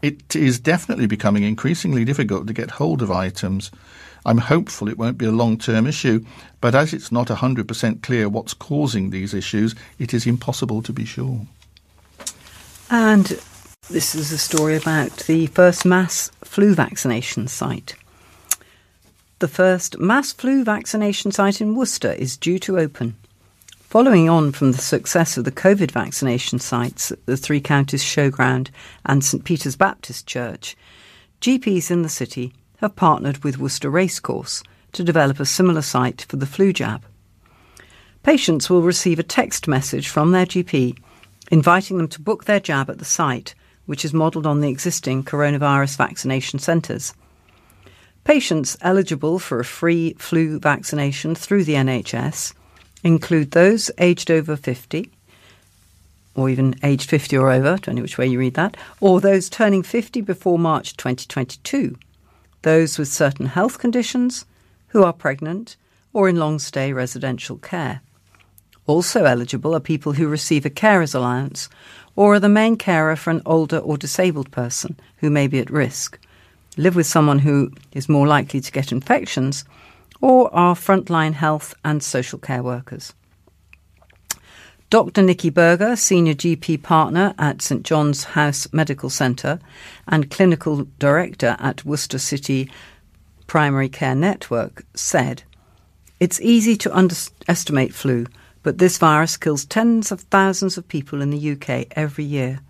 [0.00, 3.70] It is definitely becoming increasingly difficult to get hold of items.
[4.24, 6.24] I'm hopeful it won't be a long term issue,
[6.60, 11.04] but as it's not 100% clear what's causing these issues, it is impossible to be
[11.04, 11.42] sure.
[12.90, 13.26] And
[13.90, 17.94] this is a story about the first mass flu vaccination site.
[19.38, 23.16] The first mass flu vaccination site in Worcester is due to open.
[23.96, 28.68] Following on from the success of the COVID vaccination sites at the Three Counties Showground
[29.06, 30.76] and St Peter's Baptist Church,
[31.40, 36.36] GPs in the city have partnered with Worcester Racecourse to develop a similar site for
[36.36, 37.06] the flu jab.
[38.22, 40.98] Patients will receive a text message from their GP
[41.50, 43.54] inviting them to book their jab at the site,
[43.86, 47.14] which is modelled on the existing coronavirus vaccination centres.
[48.24, 52.52] Patients eligible for a free flu vaccination through the NHS
[53.02, 55.10] include those aged over 50,
[56.34, 59.82] or even aged 50 or over, depending which way you read that, or those turning
[59.82, 61.96] 50 before March 2022
[62.66, 64.44] those with certain health conditions,
[64.88, 65.76] who are pregnant,
[66.12, 68.00] or in long stay residential care.
[68.88, 71.68] Also eligible are people who receive a carer's allowance
[72.16, 75.70] or are the main carer for an older or disabled person who may be at
[75.70, 76.18] risk,
[76.76, 79.64] live with someone who is more likely to get infections,
[80.20, 83.12] or our frontline health and social care workers.
[84.88, 85.22] Dr.
[85.22, 89.58] Nikki Berger, Senior GP Partner at St John's House Medical Centre
[90.06, 92.70] and Clinical Director at Worcester City
[93.48, 95.42] Primary Care Network, said,
[96.20, 98.26] It's easy to underestimate flu,
[98.62, 102.60] but this virus kills tens of thousands of people in the UK every year.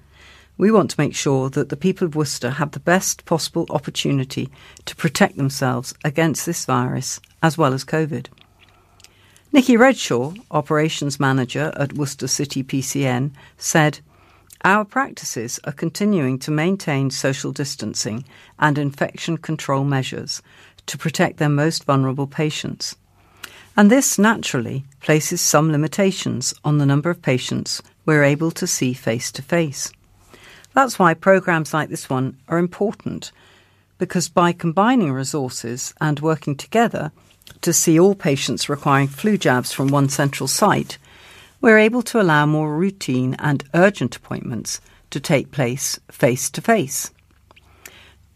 [0.58, 4.48] We want to make sure that the people of Worcester have the best possible opportunity
[4.86, 8.28] to protect themselves against this virus as well as COVID.
[9.52, 14.00] Nikki Redshaw, Operations Manager at Worcester City PCN, said,
[14.64, 18.24] Our practices are continuing to maintain social distancing
[18.58, 20.42] and infection control measures
[20.86, 22.96] to protect their most vulnerable patients.
[23.76, 28.94] And this naturally places some limitations on the number of patients we're able to see
[28.94, 29.92] face to face.
[30.76, 33.32] That's why programs like this one are important,
[33.96, 37.12] because by combining resources and working together
[37.62, 40.98] to see all patients requiring flu jabs from one central site,
[41.62, 47.10] we're able to allow more routine and urgent appointments to take place face to face.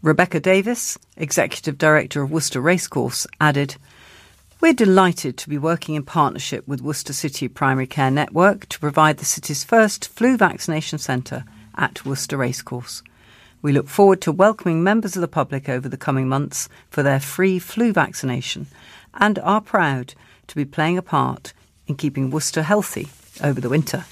[0.01, 3.75] Rebecca Davis, Executive Director of Worcester Racecourse, added,
[4.59, 9.17] We're delighted to be working in partnership with Worcester City Primary Care Network to provide
[9.17, 11.43] the city's first flu vaccination centre
[11.75, 13.03] at Worcester Racecourse.
[13.61, 17.19] We look forward to welcoming members of the public over the coming months for their
[17.19, 18.67] free flu vaccination
[19.13, 20.15] and are proud
[20.47, 21.53] to be playing a part
[21.87, 23.09] in keeping Worcester healthy
[23.43, 24.05] over the winter.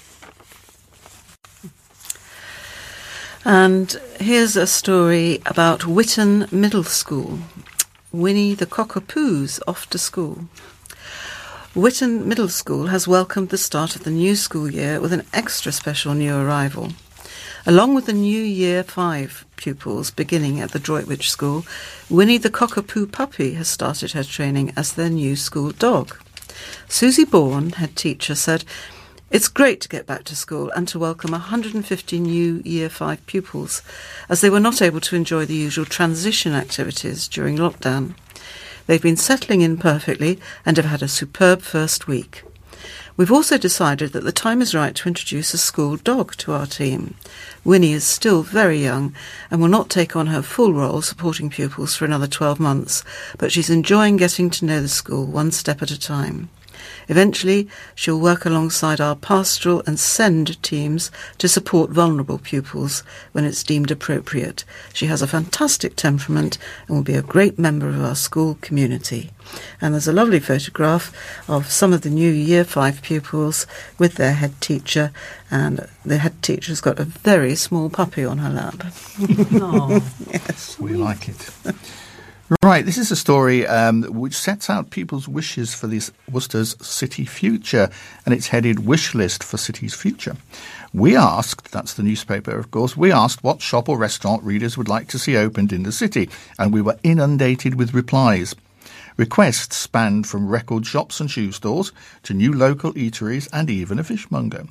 [3.44, 7.38] And here's a story about Witton Middle School.
[8.12, 10.44] Winnie the Cockapoo's off to school.
[11.74, 15.72] Witton Middle School has welcomed the start of the new school year with an extra
[15.72, 16.90] special new arrival.
[17.66, 21.66] Along with the new Year 5 pupils beginning at the Droitwich School,
[22.08, 26.16] Winnie the Cockapoo puppy has started her training as their new school dog.
[26.88, 28.64] Susie Bourne, head teacher, said,
[29.30, 33.82] it's great to get back to school and to welcome 150 new Year 5 pupils,
[34.30, 38.14] as they were not able to enjoy the usual transition activities during lockdown.
[38.86, 42.42] They've been settling in perfectly and have had a superb first week.
[43.16, 46.66] We've also decided that the time is right to introduce a school dog to our
[46.66, 47.16] team.
[47.64, 49.14] Winnie is still very young
[49.50, 53.04] and will not take on her full role supporting pupils for another 12 months,
[53.36, 56.48] but she's enjoying getting to know the school one step at a time.
[57.10, 63.64] Eventually, she'll work alongside our pastoral and SEND teams to support vulnerable pupils when it's
[63.64, 64.64] deemed appropriate.
[64.92, 69.32] She has a fantastic temperament and will be a great member of our school community.
[69.80, 71.12] And there's a lovely photograph
[71.48, 73.66] of some of the new Year 5 pupils
[73.98, 75.10] with their head teacher,
[75.50, 78.84] and the head teacher's got a very small puppy on her lap.
[80.32, 80.78] yes.
[80.78, 81.50] We like it.
[82.64, 87.24] Right, this is a story um, which sets out people's wishes for this Worcester's city
[87.24, 87.88] future,
[88.26, 90.36] and it's headed Wish List for City's Future.
[90.92, 94.88] We asked, that's the newspaper, of course, we asked what shop or restaurant readers would
[94.88, 98.56] like to see opened in the city, and we were inundated with replies.
[99.16, 101.92] Requests spanned from record shops and shoe stores
[102.24, 104.64] to new local eateries and even a fishmonger.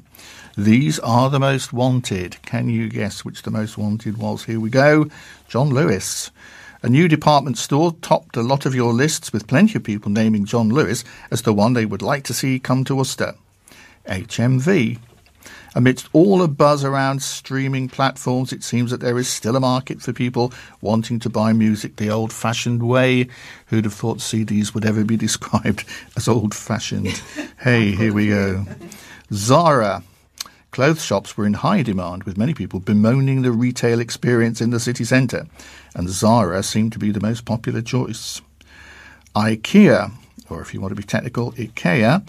[0.58, 2.42] These are the most wanted.
[2.42, 4.44] Can you guess which the most wanted was?
[4.44, 5.10] Here we go.
[5.48, 6.30] John Lewis.
[6.82, 10.46] A new department store topped a lot of your lists with plenty of people naming
[10.46, 13.36] John Lewis as the one they would like to see come to Worcester.
[14.08, 14.98] HMV.
[15.76, 20.02] Amidst all the buzz around streaming platforms, it seems that there is still a market
[20.02, 23.28] for people wanting to buy music the old fashioned way.
[23.68, 25.84] Who'd have thought CDs would ever be described
[26.16, 27.22] as old fashioned?
[27.60, 28.66] hey, here we go.
[29.34, 30.04] Zara.
[30.72, 34.80] Clothes shops were in high demand, with many people bemoaning the retail experience in the
[34.80, 35.48] city centre,
[35.96, 38.42] and Zara seemed to be the most popular choice.
[39.36, 40.12] IKEA,
[40.50, 42.24] or if you want to be technical, IKEA,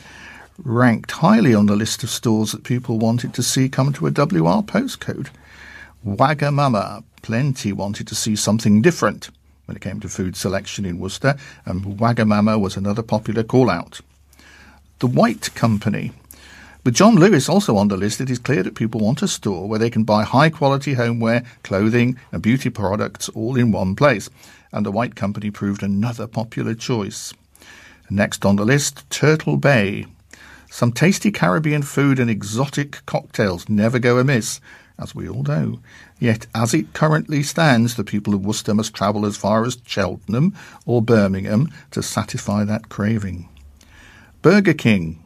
[0.64, 4.10] ranked highly on the list of stores that people wanted to see come to a
[4.10, 5.28] WR postcode.
[6.06, 9.30] Wagamama, plenty wanted to see something different
[9.66, 14.00] when it came to food selection in Worcester, and Wagamama was another popular call out.
[14.98, 16.12] The White Company,
[16.84, 19.68] with John Lewis also on the list, it is clear that people want a store
[19.68, 24.30] where they can buy high quality homeware, clothing, and beauty products all in one place.
[24.72, 27.34] And the White Company proved another popular choice.
[28.08, 30.06] Next on the list, Turtle Bay.
[30.70, 34.60] Some tasty Caribbean food and exotic cocktails never go amiss,
[34.98, 35.80] as we all know.
[36.18, 40.54] Yet, as it currently stands, the people of Worcester must travel as far as Cheltenham
[40.86, 43.48] or Birmingham to satisfy that craving.
[44.42, 45.22] Burger King.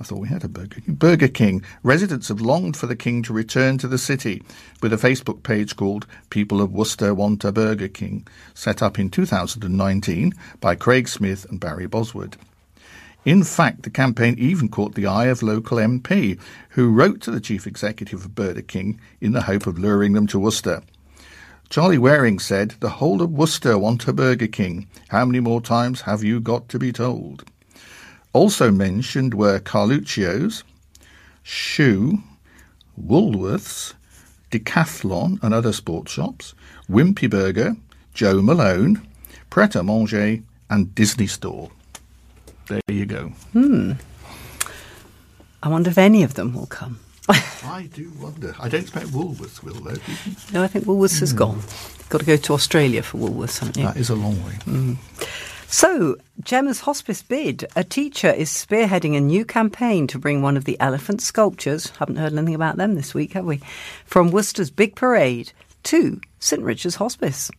[0.00, 0.94] I thought we had a Burger King.
[0.94, 1.62] Burger King.
[1.82, 4.42] Residents have longed for the King to return to the city,
[4.80, 8.24] with a Facebook page called People of Worcester Want a Burger King,
[8.54, 12.36] set up in 2019 by Craig Smith and Barry Boswood.
[13.24, 16.38] In fact, the campaign even caught the eye of local MP,
[16.70, 20.28] who wrote to the chief executive of Burger King in the hope of luring them
[20.28, 20.82] to Worcester.
[21.70, 24.86] Charlie Waring said, The whole of Worcester want a Burger King.
[25.08, 27.44] How many more times have you got to be told?
[28.32, 30.64] Also mentioned were Carluccio's,
[31.44, 32.22] Schuh,
[33.00, 33.94] Woolworths,
[34.50, 36.54] Decathlon and other sports shops,
[36.90, 37.76] Wimpy Burger,
[38.14, 39.06] Joe Malone,
[39.50, 40.38] Pret a Manger,
[40.70, 41.70] and Disney Store.
[42.66, 43.28] There you go.
[43.52, 43.92] Hmm.
[45.62, 47.00] I wonder if any of them will come.
[47.28, 48.54] I do wonder.
[48.60, 49.96] I don't expect Woolworths will, though.
[50.52, 51.62] No, I think Woolworths has gone.
[52.08, 53.84] Got to go to Australia for Woolworths, haven't you?
[53.84, 54.52] That is a long way.
[54.64, 54.96] Mm.
[55.70, 57.66] So, Gemma's hospice bid.
[57.76, 62.16] A teacher is spearheading a new campaign to bring one of the elephant sculptures, haven't
[62.16, 63.60] heard anything about them this week, have we,
[64.06, 65.52] from Worcester's big parade
[65.82, 67.50] to St Richard's Hospice.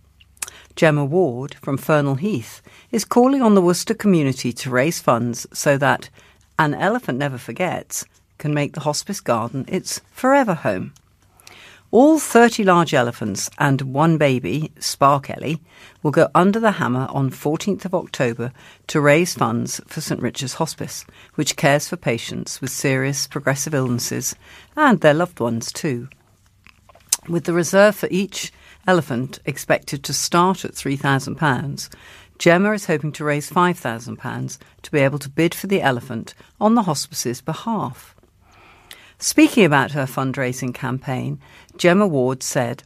[0.76, 5.78] Gemma Ward from Fernhill Heath is calling on the Worcester community to raise funds so
[5.78, 6.10] that
[6.58, 8.06] An Elephant Never Forgets
[8.40, 10.94] can make the hospice garden its forever home.
[11.92, 15.60] All 30 large elephants and one baby, Spark Ellie,
[16.04, 18.52] will go under the hammer on 14th of October
[18.88, 24.36] to raise funds for St Richard's Hospice, which cares for patients with serious progressive illnesses
[24.76, 26.10] and their loved ones too.
[27.28, 28.54] With the reserve for each
[28.86, 31.90] elephant expected to start at £3,000,
[32.38, 36.76] Gemma is hoping to raise £5,000 to be able to bid for the elephant on
[36.76, 38.14] the hospice's behalf.
[39.22, 41.42] Speaking about her fundraising campaign,
[41.80, 42.84] Gemma Ward said,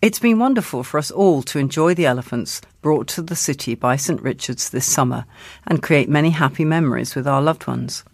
[0.00, 3.96] It's been wonderful for us all to enjoy the elephants brought to the city by
[3.96, 5.26] St Richard's this summer
[5.66, 8.04] and create many happy memories with our loved ones.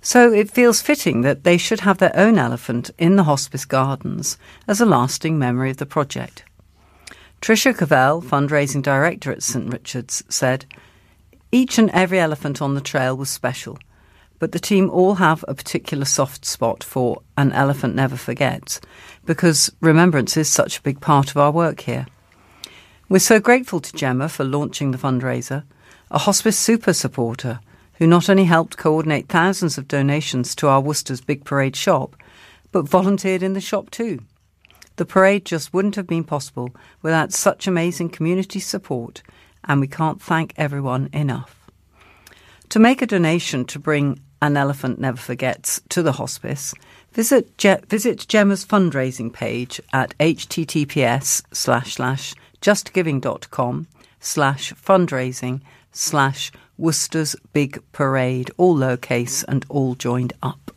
[0.00, 4.38] So it feels fitting that they should have their own elephant in the hospice gardens
[4.66, 6.44] as a lasting memory of the project.
[7.42, 10.64] Tricia Cavell, fundraising director at St Richard's, said,
[11.52, 13.78] Each and every elephant on the trail was special
[14.38, 18.80] but the team all have a particular soft spot for An Elephant Never Forgets,
[19.24, 22.06] because remembrance is such a big part of our work here.
[23.08, 25.64] We're so grateful to Gemma for launching the fundraiser,
[26.10, 27.60] a hospice super supporter
[27.94, 32.16] who not only helped coordinate thousands of donations to our Worcester's Big Parade shop,
[32.70, 34.20] but volunteered in the shop too.
[34.96, 39.22] The parade just wouldn't have been possible without such amazing community support,
[39.64, 41.70] and we can't thank everyone enough.
[42.70, 46.74] To make a donation to bring an Elephant Never Forgets to the hospice,
[47.12, 53.86] visit, Je- visit Gemma's fundraising page at https slash slash justgiving.com
[54.20, 55.60] slash fundraising
[55.92, 60.70] slash Worcester's Big Parade, all lowercase and all joined up.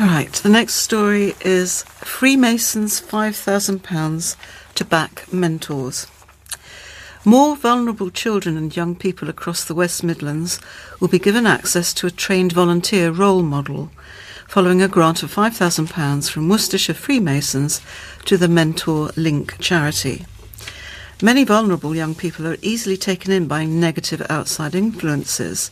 [0.00, 4.36] All right, the next story is Freemasons £5,000
[4.74, 6.06] to back mentors.
[7.24, 10.58] More vulnerable children and young people across the West Midlands
[10.98, 13.92] will be given access to a trained volunteer role model,
[14.48, 17.80] following a grant of £5,000 from Worcestershire Freemasons
[18.24, 20.26] to the Mentor Link charity.
[21.24, 25.70] Many vulnerable young people are easily taken in by negative outside influences,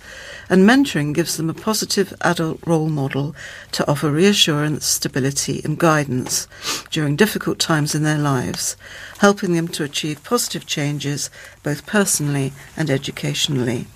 [0.49, 3.35] and mentoring gives them a positive adult role model
[3.73, 6.47] to offer reassurance, stability, and guidance
[6.93, 8.77] during difficult times in their lives,
[9.19, 11.31] helping them to achieve positive changes
[11.65, 13.89] both personally and educationally.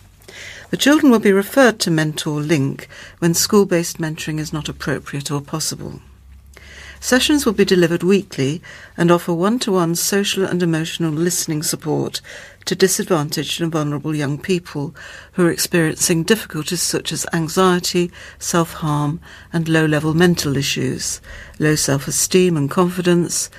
[0.71, 2.89] The children will be referred to Mentor Link
[3.21, 6.01] when school based mentoring is not appropriate or possible.
[7.05, 8.63] Sessions will be delivered weekly
[8.97, 12.23] and offer one to one social and emotional listening support
[12.65, 14.95] to disadvantaged and vulnerable young people
[15.33, 19.21] who are experiencing difficulties such as anxiety, self harm,
[19.53, 21.21] and low level mental issues,
[21.59, 23.51] low self esteem and confidence,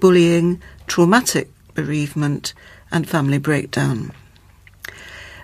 [0.00, 2.52] bullying, traumatic bereavement,
[2.90, 4.10] and family breakdown.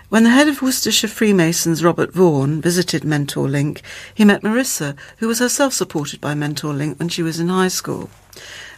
[0.09, 3.81] When the head of Worcestershire Freemasons, Robert Vaughan, visited Mentor Link,
[4.13, 7.69] he met Marissa, who was herself supported by Mentor Link when she was in high
[7.69, 8.11] school.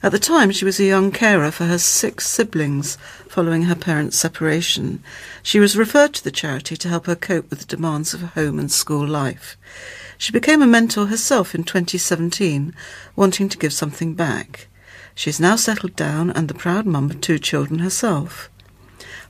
[0.01, 2.97] At the time, she was a young carer for her six siblings
[3.27, 5.03] following her parents' separation.
[5.43, 8.57] She was referred to the charity to help her cope with the demands of home
[8.57, 9.57] and school life.
[10.17, 12.73] She became a mentor herself in 2017,
[13.17, 14.67] wanting to give something back.
[15.13, 18.49] She is now settled down and the proud mum of two children herself.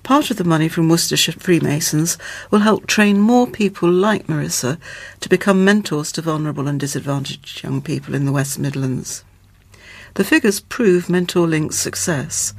[0.03, 2.17] Part of the money from Worcestershire Freemasons
[2.49, 4.79] will help train more people like Marissa
[5.19, 9.23] to become mentors to vulnerable and disadvantaged young people in the West Midlands.
[10.13, 12.53] The figures prove Mentor Link's success.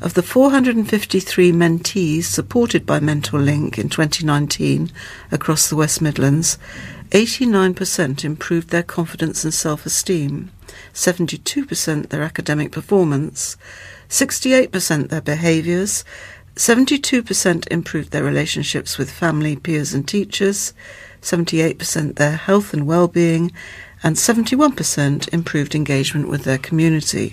[0.00, 4.92] Of the 453 mentees supported by Mentor Link in 2019
[5.32, 6.56] across the West Midlands,
[7.10, 10.50] 89% improved their confidence and self esteem,
[10.94, 13.56] 72% their academic performance,
[14.08, 16.04] 68% their behaviours,
[16.58, 20.74] 72% improved their relationships with family, peers, and teachers,
[21.22, 23.52] 78% their health and well-being,
[24.02, 27.32] and 71% improved engagement with their community.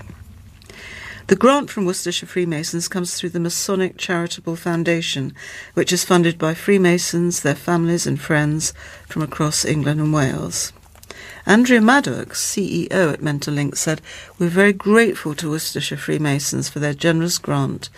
[1.25, 5.33] The grant from Worcestershire Freemasons comes through the Masonic Charitable Foundation,
[5.73, 8.75] which is funded by Freemasons, their families, and friends
[9.09, 10.71] from across England and Wales.
[11.47, 14.01] Andrea Maddox, CEO at Mentor Link, said,
[14.37, 17.89] We're very grateful to Worcestershire Freemasons for their generous grant.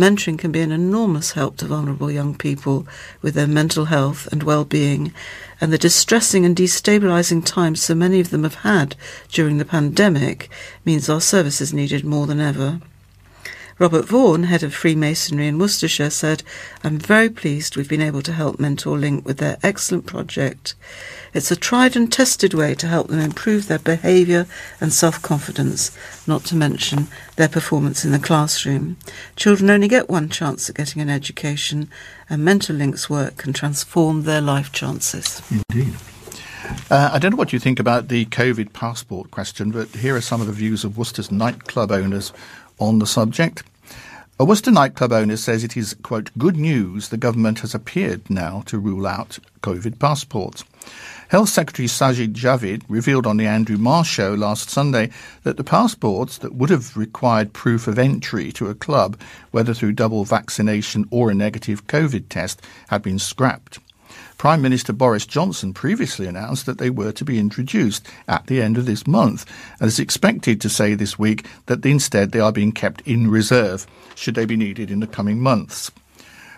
[0.00, 2.88] Mentoring can be an enormous help to vulnerable young people
[3.20, 5.12] with their mental health and well-being,
[5.60, 8.96] and the distressing and destabilizing times so many of them have had
[9.28, 10.48] during the pandemic
[10.86, 12.80] means our service is needed more than ever.
[13.80, 16.42] Robert Vaughan, head of Freemasonry in Worcestershire, said,
[16.84, 20.74] I'm very pleased we've been able to help Mentor Link with their excellent project.
[21.32, 24.46] It's a tried and tested way to help them improve their behaviour
[24.82, 28.98] and self confidence, not to mention their performance in the classroom.
[29.34, 31.88] Children only get one chance at getting an education,
[32.28, 35.40] and Mentor Link's work can transform their life chances.
[35.50, 35.94] Indeed.
[36.90, 40.20] Uh, I don't know what you think about the COVID passport question, but here are
[40.20, 42.34] some of the views of Worcester's nightclub owners
[42.78, 43.62] on the subject.
[44.40, 48.62] A Worcester nightclub owner says it is, quote, good news the government has appeared now
[48.64, 50.64] to rule out COVID passports.
[51.28, 55.10] Health Secretary Sajid Javid revealed on the Andrew Marr show last Sunday
[55.42, 59.20] that the passports that would have required proof of entry to a club,
[59.50, 63.78] whether through double vaccination or a negative COVID test, had been scrapped.
[64.40, 68.78] Prime Minister Boris Johnson previously announced that they were to be introduced at the end
[68.78, 69.44] of this month
[69.78, 73.86] and is expected to say this week that instead they are being kept in reserve
[74.14, 75.90] should they be needed in the coming months.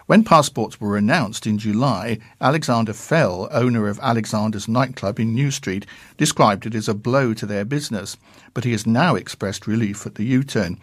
[0.07, 5.85] When passports were announced in July, Alexander Fell, owner of Alexander's nightclub in New Street,
[6.17, 8.17] described it as a blow to their business,
[8.55, 10.79] but he has now expressed relief at the U turn.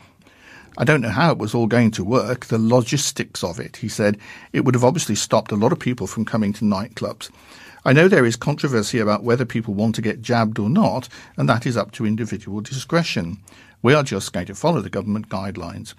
[0.80, 3.90] I don't know how it was all going to work, the logistics of it, he
[3.90, 4.18] said.
[4.54, 7.30] It would have obviously stopped a lot of people from coming to nightclubs.
[7.84, 11.50] I know there is controversy about whether people want to get jabbed or not, and
[11.50, 13.40] that is up to individual discretion.
[13.82, 15.96] We are just going to follow the government guidelines.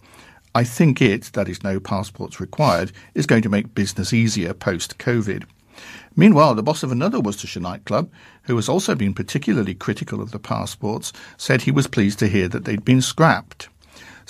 [0.55, 4.97] I think it, that is, no passports required, is going to make business easier post
[4.97, 5.45] COVID.
[6.17, 8.11] Meanwhile, the boss of another Worcestershire nightclub,
[8.45, 12.49] who has also been particularly critical of the passports, said he was pleased to hear
[12.49, 13.69] that they'd been scrapped.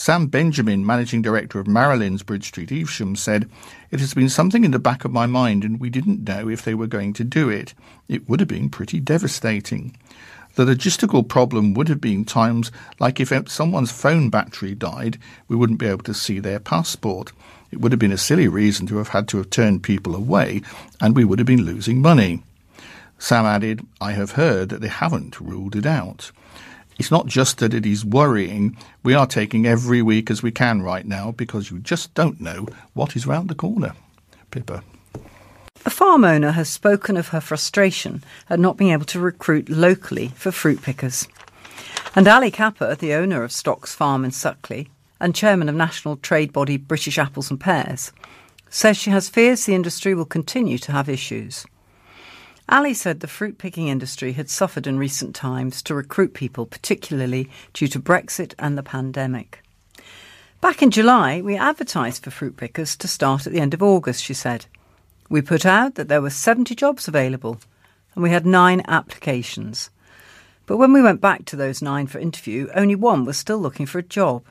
[0.00, 3.50] Sam Benjamin, managing director of Marilyn's Bridge Street Evesham, said,
[3.90, 6.62] It has been something in the back of my mind, and we didn't know if
[6.62, 7.74] they were going to do it.
[8.08, 9.94] It would have been pretty devastating.
[10.54, 15.78] The logistical problem would have been times like if someone's phone battery died, we wouldn't
[15.78, 17.32] be able to see their passport.
[17.70, 20.62] It would have been a silly reason to have had to have turned people away,
[21.02, 22.42] and we would have been losing money.
[23.18, 26.32] Sam added, I have heard that they haven't ruled it out.
[27.00, 28.76] It's not just that it is worrying.
[29.02, 32.66] We are taking every week as we can right now because you just don't know
[32.92, 33.94] what is round the corner.
[34.50, 34.84] Pippa.
[35.86, 40.28] A farm owner has spoken of her frustration at not being able to recruit locally
[40.34, 41.26] for fruit pickers.
[42.14, 44.88] And Ali Capper, the owner of Stocks Farm in Suckley
[45.18, 48.12] and chairman of national trade body British Apples and Pears,
[48.68, 51.64] says she has fears the industry will continue to have issues.
[52.70, 57.50] Ali said the fruit picking industry had suffered in recent times to recruit people, particularly
[57.72, 59.60] due to Brexit and the pandemic.
[60.60, 64.22] Back in July, we advertised for fruit pickers to start at the end of August,
[64.22, 64.66] she said.
[65.28, 67.58] We put out that there were 70 jobs available
[68.14, 69.90] and we had nine applications.
[70.66, 73.86] But when we went back to those nine for interview, only one was still looking
[73.86, 74.44] for a job.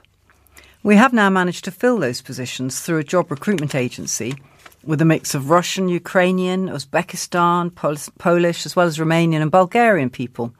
[0.83, 4.35] We have now managed to fill those positions through a job recruitment agency
[4.83, 10.09] with a mix of Russian, Ukrainian, Uzbekistan, Pol- Polish, as well as Romanian and Bulgarian
[10.09, 10.53] people.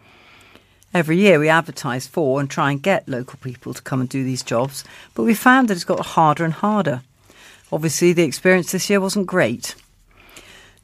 [0.94, 4.24] Every year we advertise for and try and get local people to come and do
[4.24, 7.02] these jobs, but we found that it's got harder and harder.
[7.72, 9.76] Obviously, the experience this year wasn't great.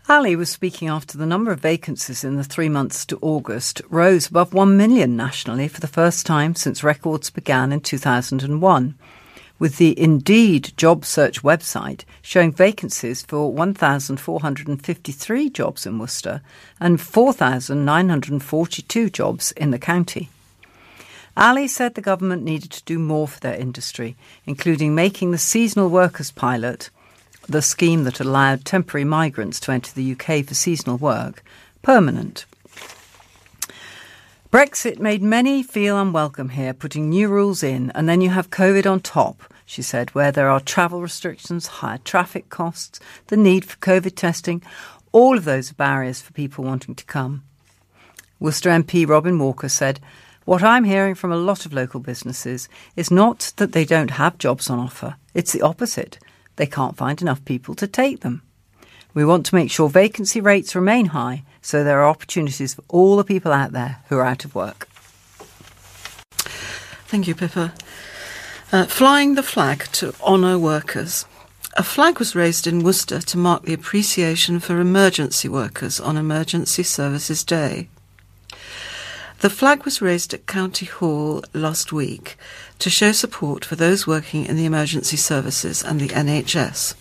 [0.08, 4.28] Ali was speaking after the number of vacancies in the three months to August rose
[4.28, 8.96] above 1 million nationally for the first time since records began in 2001
[9.58, 16.42] with the Indeed job search website showing vacancies for 1,453 jobs in Worcester
[16.80, 20.30] and 4,942 jobs in the county.
[21.38, 25.90] Ali said the government needed to do more for their industry, including making the seasonal
[25.90, 26.90] workers pilot,
[27.48, 31.44] the scheme that allowed temporary migrants to enter the UK for seasonal work,
[31.82, 32.46] permanent.
[34.56, 38.90] Brexit made many feel unwelcome here, putting new rules in, and then you have COVID
[38.90, 43.76] on top, she said, where there are travel restrictions, higher traffic costs, the need for
[43.80, 44.64] COVID testing.
[45.12, 47.44] All of those are barriers for people wanting to come.
[48.40, 50.00] Worcester MP Robin Walker said,
[50.46, 54.38] What I'm hearing from a lot of local businesses is not that they don't have
[54.38, 56.18] jobs on offer, it's the opposite.
[56.56, 58.42] they can't find enough people to take them.
[59.14, 63.16] We want to make sure vacancy rates remain high so there are opportunities for all
[63.16, 64.88] the people out there who are out of work.
[67.08, 67.74] Thank you, Pippa.
[68.72, 71.26] Uh, flying the flag to honour workers.
[71.76, 76.84] A flag was raised in Worcester to mark the appreciation for emergency workers on Emergency
[76.84, 77.90] Services Day.
[79.40, 82.38] The flag was raised at County Hall last week
[82.78, 86.94] to show support for those working in the emergency services and the NHS.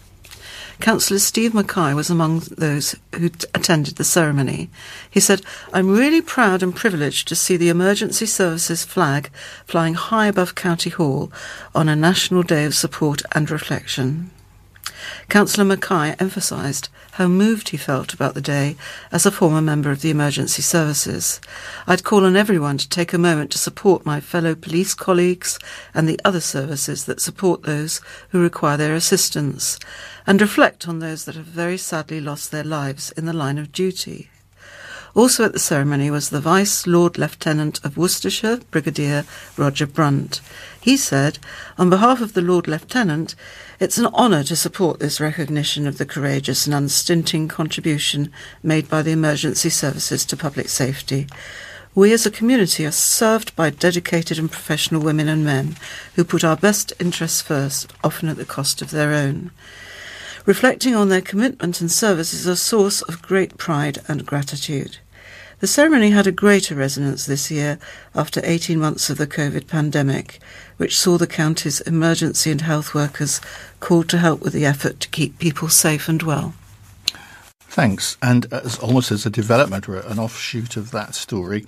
[0.80, 4.70] Councillor Steve Mackay was among those who t- attended the ceremony.
[5.10, 9.30] He said, I'm really proud and privileged to see the emergency services flag
[9.66, 11.32] flying high above County Hall
[11.74, 14.30] on a national day of support and reflection.
[15.28, 18.76] Councillor Mackay emphasised how moved he felt about the day
[19.12, 21.40] as a former member of the emergency services.
[21.86, 25.58] I'd call on everyone to take a moment to support my fellow police colleagues
[25.94, 29.78] and the other services that support those who require their assistance,
[30.26, 33.72] and reflect on those that have very sadly lost their lives in the line of
[33.72, 34.30] duty.
[35.14, 39.24] Also at the ceremony was the Vice Lord Lieutenant of Worcestershire, Brigadier
[39.56, 40.40] Roger Brunt.
[40.84, 41.38] He said,
[41.78, 43.34] on behalf of the Lord Lieutenant,
[43.80, 48.30] it's an honour to support this recognition of the courageous and unstinting contribution
[48.62, 51.26] made by the emergency services to public safety.
[51.94, 55.76] We as a community are served by dedicated and professional women and men
[56.16, 59.52] who put our best interests first, often at the cost of their own.
[60.44, 64.98] Reflecting on their commitment and service is a source of great pride and gratitude.
[65.64, 67.78] The ceremony had a greater resonance this year
[68.14, 70.38] after 18 months of the COVID pandemic,
[70.76, 73.40] which saw the county's emergency and health workers
[73.80, 76.52] called to help with the effort to keep people safe and well.
[77.60, 78.18] Thanks.
[78.20, 81.64] And as almost as a development or an offshoot of that story,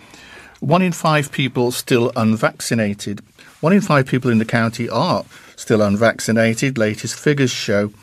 [0.60, 3.22] one in five people still unvaccinated.
[3.62, 5.24] One in five people in the county are
[5.56, 6.76] still unvaccinated.
[6.76, 7.94] Latest figures show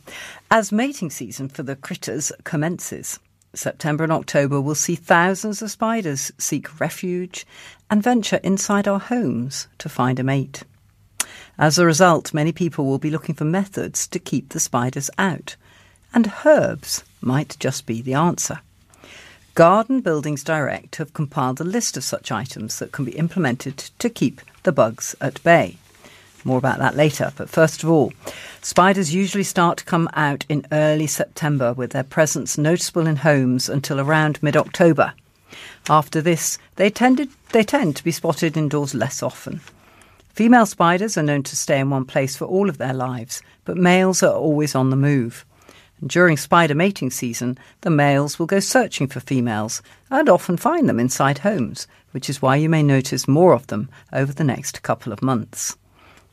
[0.51, 3.19] as mating season for the critters commences.
[3.59, 7.47] September and October will see thousands of spiders seek refuge
[7.91, 10.65] and venture inside our homes to find a mate.
[11.59, 15.57] As a result, many people will be looking for methods to keep the spiders out,
[16.13, 18.61] and herbs might just be the answer.
[19.55, 24.11] Garden Buildings Direct have compiled a list of such items that can be implemented to
[24.11, 25.77] keep the bugs at bay.
[26.45, 28.13] More about that later, but first of all,
[28.61, 33.71] spiders usually start to come out in early September with their presence noticeable in homes
[33.71, 35.15] until around mid October.
[35.89, 39.61] After this, they, tended, they tend to be spotted indoors less often.
[40.35, 43.77] Female spiders are known to stay in one place for all of their lives, but
[43.77, 45.47] males are always on the move.
[46.01, 49.81] And during spider mating season, the males will go searching for females
[50.11, 53.89] and often find them inside homes, which is why you may notice more of them
[54.13, 55.77] over the next couple of months.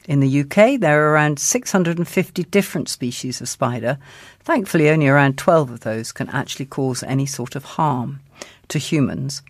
[0.08, 3.98] In the UK, there are around 650 different species of spider.
[4.40, 8.20] Thankfully, only around 12 of those can actually cause any sort of harm
[8.70, 9.44] to humans.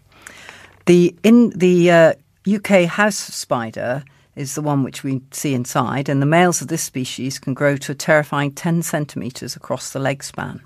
[0.88, 2.14] The, in the uh,
[2.52, 4.04] UK house spider
[4.36, 7.78] is the one which we see inside, and the males of this species can grow
[7.78, 10.62] to a terrifying 10 centimetres across the leg span.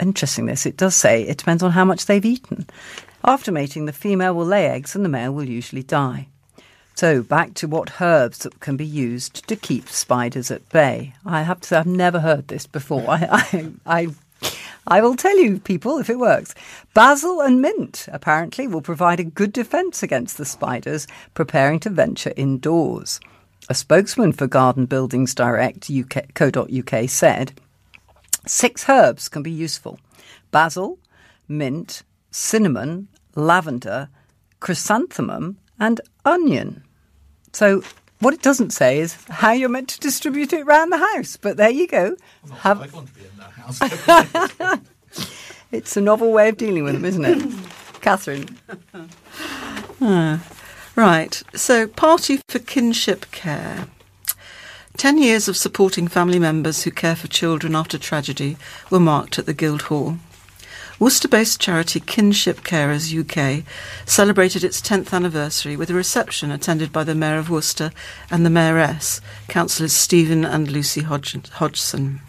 [0.00, 0.66] Interesting, this.
[0.66, 2.66] It does say it depends on how much they've eaten.
[3.24, 6.28] After mating, the female will lay eggs and the male will usually die.
[6.98, 11.14] So, back to what herbs that can be used to keep spiders at bay.
[11.24, 13.04] I have to say, I've never heard this before.
[13.08, 14.08] I, I, I,
[14.84, 16.56] I will tell you, people, if it works.
[16.94, 22.32] Basil and mint apparently will provide a good defence against the spiders preparing to venture
[22.36, 23.20] indoors.
[23.68, 27.52] A spokesman for Garden Buildings Direct UK, co.uk said
[28.44, 30.00] six herbs can be useful
[30.50, 30.98] basil,
[31.46, 34.08] mint, cinnamon, lavender,
[34.58, 36.82] chrysanthemum, and onion.
[37.58, 37.82] So
[38.20, 41.36] what it doesn't say is how you're meant to distribute it around the house.
[41.36, 42.14] But there you go.
[42.58, 42.80] Have...
[42.80, 44.80] I want to be in that house.
[45.72, 47.52] it's a novel way of dealing with them, isn't it?
[48.00, 48.56] Catherine.
[50.00, 50.40] Ah,
[50.94, 51.42] right.
[51.52, 53.88] So, Party for Kinship Care.
[54.96, 58.56] Ten years of supporting family members who care for children after tragedy
[58.88, 60.18] were marked at the Guildhall.
[61.00, 63.62] Worcester based charity Kinship Carers UK
[64.04, 67.92] celebrated its 10th anniversary with a reception attended by the Mayor of Worcester
[68.32, 72.20] and the Mayoress, Councillors Stephen and Lucy Hodgson.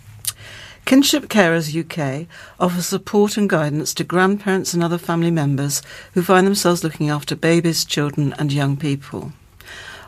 [0.86, 2.28] Kinship Carers UK
[2.59, 5.82] offers support and guidance to grandparents and other family members
[6.13, 9.32] who find themselves looking after babies, children, and young people.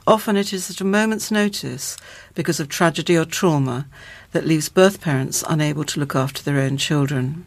[0.05, 1.97] Often it is at a moment's notice,
[2.35, 3.87] because of tragedy or trauma,
[4.33, 7.45] that leaves birth parents unable to look after their own children.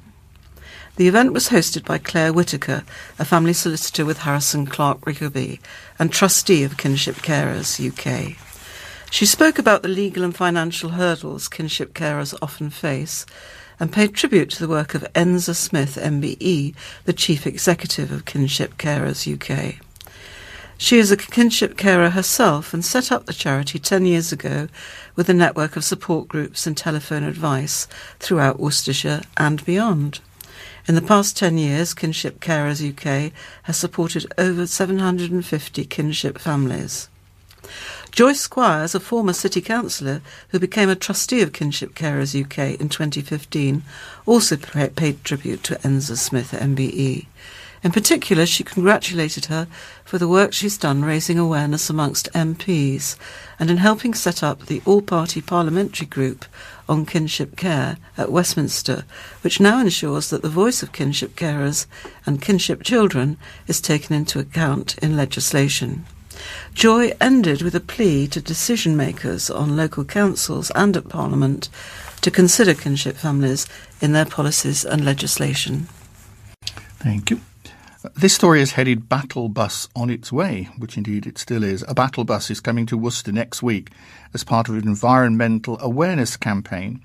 [0.97, 2.85] The event was hosted by Claire Whitaker,
[3.19, 5.59] a family solicitor with Harrison Clark Rickerbys
[5.99, 8.37] and trustee of Kinship Carers UK.
[9.11, 13.27] She spoke about the legal and financial hurdles kinship carers often face
[13.81, 16.77] and paid tribute to the work of Enza Smith, MBE,
[17.07, 19.81] the chief executive of Kinship Carers UK.
[20.79, 24.69] She is a kinship carer herself and set up the charity 10 years ago
[25.17, 27.89] with a network of support groups and telephone advice
[28.21, 30.21] throughout Worcestershire and beyond.
[30.87, 33.33] In the past 10 years, Kinship Carers UK
[33.63, 37.09] has supported over 750 kinship families.
[38.11, 40.21] Joyce Squires, a former city councillor
[40.51, 43.83] who became a trustee of Kinship Carers UK in 2015,
[44.27, 47.27] also paid tribute to Enza Smith MBE.
[47.85, 49.69] In particular, she congratulated her
[50.07, 53.17] for the work she's done raising awareness amongst MPs
[53.59, 56.47] and in helping set up the all party parliamentary group
[56.89, 59.05] on kinship care at Westminster,
[59.43, 61.85] which now ensures that the voice of kinship carers
[62.25, 66.07] and kinship children is taken into account in legislation.
[66.73, 71.69] Joy ended with a plea to decision makers on local councils and at Parliament
[72.23, 73.67] to consider kinship families
[74.01, 75.87] in their policies and legislation.
[76.99, 77.43] Thank you.
[78.13, 81.83] This story is headed Battle Bus on its way, which indeed it still is.
[81.89, 83.89] A battle bus is coming to Worcester next week
[84.35, 87.01] as part of an environmental awareness campaign.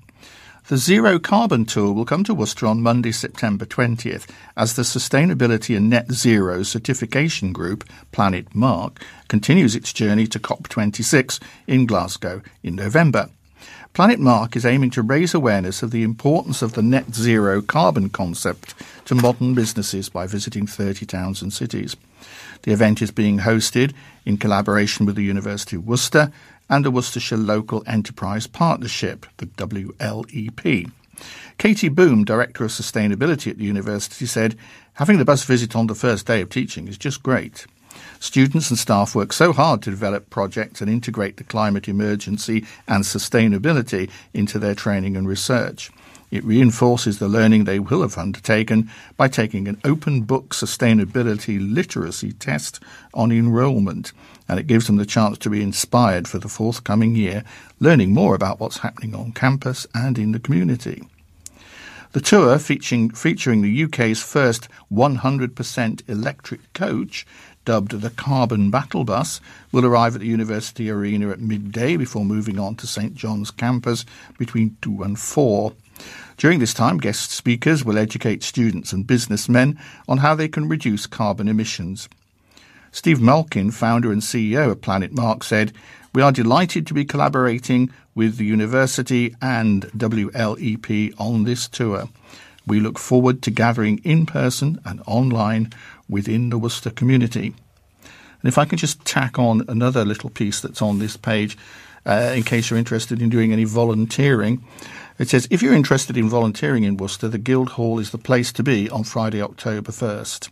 [0.68, 4.28] The Zero Carbon Tour will come to Worcester on Monday, September 20th,
[4.58, 11.40] as the Sustainability and Net Zero Certification Group, Planet Mark, continues its journey to COP26
[11.66, 13.30] in Glasgow in November.
[13.92, 18.08] Planet Mark is aiming to raise awareness of the importance of the net zero carbon
[18.08, 18.72] concept
[19.04, 21.96] to modern businesses by visiting 30 towns and cities.
[22.62, 23.92] The event is being hosted
[24.24, 26.30] in collaboration with the University of Worcester
[26.68, 30.92] and the Worcestershire Local Enterprise Partnership, the WLEP.
[31.58, 34.56] Katie Boom, Director of Sustainability at the university, said,
[34.94, 37.66] Having the bus visit on the first day of teaching is just great.
[38.18, 43.04] Students and staff work so hard to develop projects and integrate the climate emergency and
[43.04, 45.90] sustainability into their training and research.
[46.30, 52.32] It reinforces the learning they will have undertaken by taking an open book sustainability literacy
[52.32, 52.80] test
[53.14, 54.12] on enrolment,
[54.48, 57.42] and it gives them the chance to be inspired for the forthcoming year,
[57.80, 61.02] learning more about what's happening on campus and in the community.
[62.12, 67.24] The tour, featuring, featuring the UK's first 100% electric coach,
[67.64, 69.40] dubbed the Carbon Battle Bus,
[69.72, 74.04] will arrive at the University Arena at midday before moving on to St John's campus
[74.38, 75.72] between 2 and 4.
[76.36, 81.06] During this time, guest speakers will educate students and businessmen on how they can reduce
[81.06, 82.08] carbon emissions.
[82.92, 85.72] Steve Malkin, founder and CEO of Planet Mark, said,
[86.14, 92.08] We are delighted to be collaborating with the university and WLEP on this tour.
[92.66, 95.72] We look forward to gathering in person and online
[96.10, 97.54] within the Worcester community.
[98.42, 101.56] And if I can just tack on another little piece that's on this page,
[102.06, 104.64] uh, in case you're interested in doing any volunteering,
[105.18, 108.62] it says if you're interested in volunteering in Worcester, the Guildhall is the place to
[108.62, 110.48] be on Friday, October 1st.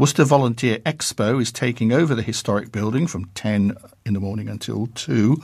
[0.00, 3.76] Worcester Volunteer Expo is taking over the historic building from 10
[4.06, 5.36] in the morning until 2.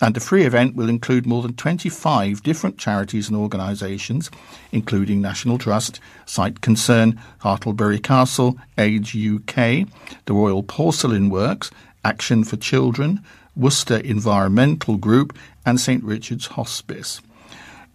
[0.00, 4.30] And the free event will include more than 25 different charities and organisations,
[4.70, 9.88] including National Trust, Sight Concern, Hartlebury Castle, Age UK,
[10.26, 11.72] the Royal Porcelain Works,
[12.04, 13.24] Action for Children,
[13.56, 17.20] Worcester Environmental Group, and St Richard's Hospice.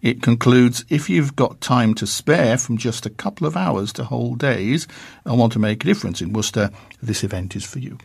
[0.02, 4.04] It concludes if you've got time to spare from just a couple of hours to
[4.04, 4.88] whole days
[5.24, 7.98] and want to make a difference in Worcester, this event is for you.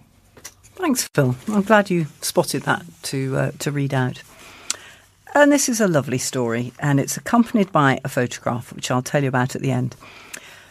[0.76, 1.36] Thanks, Phil.
[1.48, 4.22] I'm glad you spotted that to uh, to read out.
[5.34, 9.24] And this is a lovely story, and it's accompanied by a photograph, which I'll tell
[9.24, 9.96] you about at the end.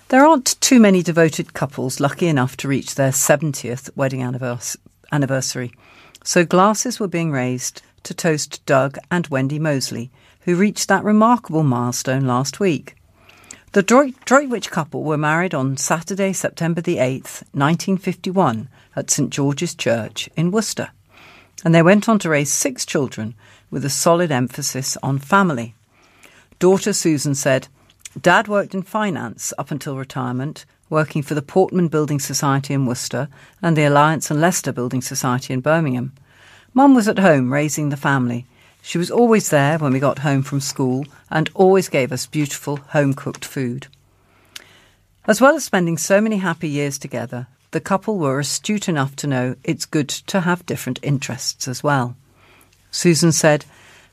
[0.08, 4.22] There aren't too many devoted couples lucky enough to reach their 70th wedding
[5.12, 5.72] anniversary,
[6.22, 10.10] so glasses were being raised to toast Doug and Wendy Mosley,
[10.47, 12.94] who reached that remarkable milestone last week.
[13.72, 20.30] The Droitwich couple were married on Saturday, September the 8th, 1951, at St George's Church
[20.36, 20.90] in Worcester.
[21.64, 23.34] And they went on to raise six children
[23.72, 25.74] with a solid emphasis on family.
[26.61, 27.66] Daughter Susan said,
[28.18, 33.28] Dad worked in finance up until retirement, working for the Portman Building Society in Worcester
[33.61, 36.12] and the Alliance and Leicester Building Society in Birmingham.
[36.72, 38.47] Mum was at home raising the family
[38.87, 42.76] she was always there when we got home from school and always gave us beautiful
[42.76, 43.89] home cooked food.
[45.26, 49.26] As well as spending so many happy years together, the couple were astute enough to
[49.26, 52.14] know it's good to have different interests as well.
[52.93, 53.64] Susan said,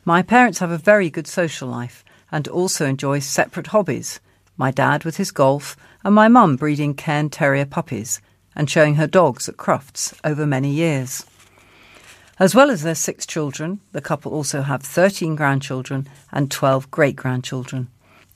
[0.06, 4.20] My parents have a very good social life and also enjoy separate hobbies.
[4.58, 8.22] My dad with his golf, and my mum breeding Cairn Terrier puppies
[8.56, 11.28] and showing her dogs at Crufts over many years.
[12.40, 17.16] As well as their six children, the couple also have 13 grandchildren and 12 great
[17.16, 17.90] grandchildren,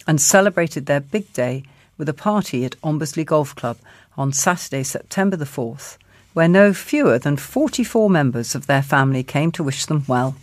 [0.05, 1.63] and celebrated their big day
[1.97, 3.77] with a party at Ombersley Golf Club
[4.15, 5.97] on Saturday, September the 4th,
[6.33, 10.35] where no fewer than 44 members of their family came to wish them well.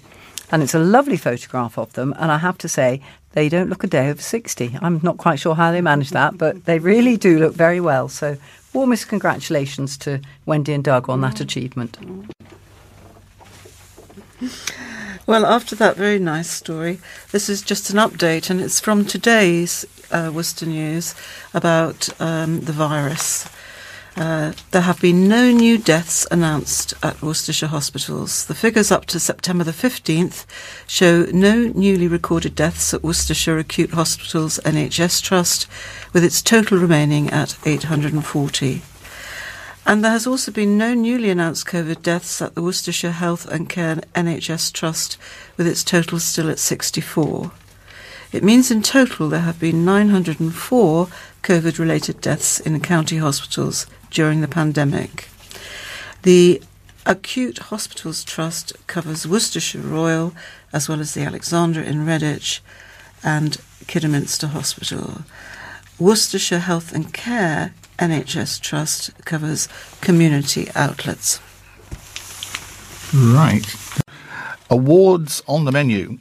[0.50, 3.00] And it's a lovely photograph of them, and I have to say,
[3.32, 4.78] they don't look a day over 60.
[4.82, 8.08] I'm not quite sure how they manage that, but they really do look very well.
[8.08, 8.36] So,
[8.72, 11.40] warmest congratulations to Wendy and Doug on that mm.
[11.40, 11.98] achievement.
[15.26, 16.98] Well, after that very nice story,
[17.32, 21.14] this is just an update, and it's from today's uh, Worcester News
[21.54, 23.48] about um, the virus.
[24.16, 28.44] Uh, there have been no new deaths announced at Worcestershire hospitals.
[28.44, 30.44] The figures up to September the 15th
[30.86, 35.66] show no newly recorded deaths at Worcestershire Acute Hospitals NHS Trust,
[36.12, 38.82] with its total remaining at 840.
[39.86, 43.68] And there has also been no newly announced COVID deaths at the Worcestershire Health and
[43.68, 45.18] Care NHS Trust,
[45.56, 47.52] with its total still at 64.
[48.32, 51.08] It means in total there have been 904
[51.42, 55.28] COVID related deaths in county hospitals during the pandemic.
[56.22, 56.62] The
[57.04, 60.34] Acute Hospitals Trust covers Worcestershire Royal
[60.72, 62.60] as well as the Alexandra in Redditch
[63.22, 65.22] and Kidderminster Hospital.
[65.98, 69.68] Worcestershire Health and Care NHS Trust covers
[70.00, 71.40] community outlets.
[73.14, 73.64] Right.
[74.70, 76.18] Awards on the menu.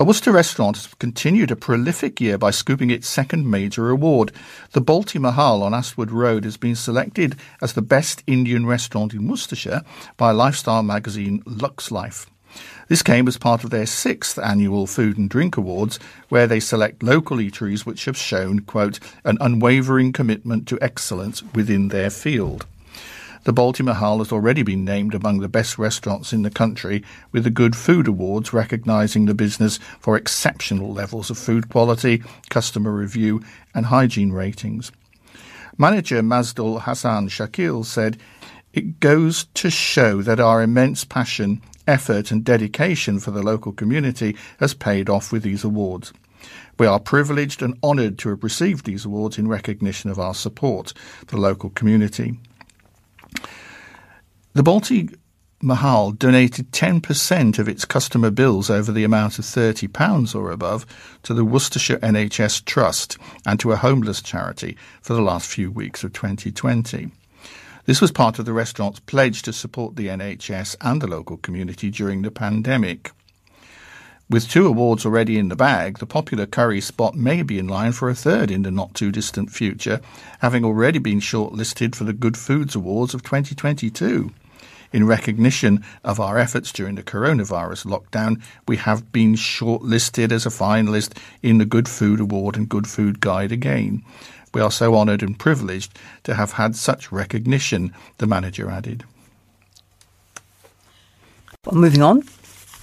[0.00, 4.32] A Worcester restaurant has continued a prolific year by scooping its second major award.
[4.72, 9.28] The Balti Mahal on Astwood Road has been selected as the best Indian restaurant in
[9.28, 9.82] Worcestershire
[10.16, 12.26] by lifestyle magazine Lux Life.
[12.88, 17.02] This came as part of their sixth annual Food and Drink Awards, where they select
[17.02, 22.66] local eateries which have shown, quote, an unwavering commitment to excellence within their field.
[23.44, 27.44] The Balti Mahal has already been named among the best restaurants in the country, with
[27.44, 33.42] the Good Food Awards recognising the business for exceptional levels of food quality, customer review,
[33.74, 34.92] and hygiene ratings.
[35.76, 38.16] Manager Mazdul Hassan Shakil said,
[38.72, 44.36] It goes to show that our immense passion effort and dedication for the local community
[44.58, 46.12] has paid off with these awards.
[46.78, 50.92] We are privileged and honoured to have received these awards in recognition of our support
[51.26, 52.38] for the local community.
[54.54, 55.14] The Balti
[55.62, 60.84] Mahal donated 10% of its customer bills over the amount of £30 or above
[61.22, 63.16] to the Worcestershire NHS Trust
[63.46, 67.10] and to a homeless charity for the last few weeks of 2020.
[67.86, 71.90] This was part of the restaurant's pledge to support the NHS and the local community
[71.90, 73.12] during the pandemic.
[74.30, 77.92] With two awards already in the bag, the popular curry spot may be in line
[77.92, 80.00] for a third in the not too distant future,
[80.38, 84.30] having already been shortlisted for the Good Foods Awards of 2022.
[84.94, 90.50] In recognition of our efforts during the coronavirus lockdown, we have been shortlisted as a
[90.50, 94.04] finalist in the Good Food Award and Good Food Guide again.
[94.54, 99.04] We are so honoured and privileged to have had such recognition, the manager added.
[101.66, 102.22] Well, moving on.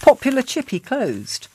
[0.02, 1.48] Popular Chippy closed.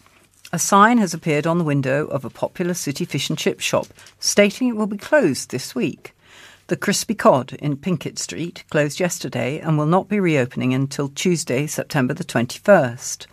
[0.53, 3.89] A sign has appeared on the window of a popular city fish and chip shop
[4.19, 6.14] stating it will be closed this week.
[6.69, 11.67] The Crispy Cod in Pinkett Street closed yesterday and will not be reopening until Tuesday,
[11.67, 13.27] September the 21st.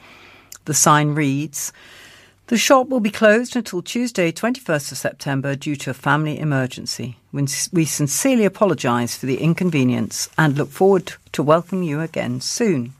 [0.66, 1.72] The sign reads
[2.48, 7.16] The shop will be closed until Tuesday, 21st of September, due to a family emergency.
[7.32, 12.94] We sincerely apologise for the inconvenience and look forward to welcoming you again soon.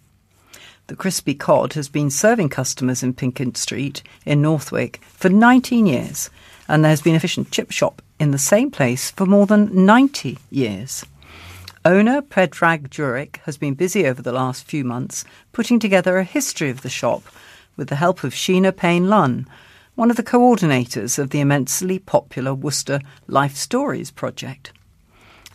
[0.88, 6.30] The Crispy Cod has been serving customers in Pinkett Street in Northwick for 19 years,
[6.70, 9.46] and there has been a fish and chip shop in the same place for more
[9.46, 11.06] than 90 years.
[11.84, 16.70] Owner Predrag Jurek has been busy over the last few months putting together a history
[16.70, 17.24] of the shop
[17.76, 19.48] with the help of Sheena Payne Lunn,
[19.96, 24.72] one of the coordinators of the immensely popular Worcester Life Stories project.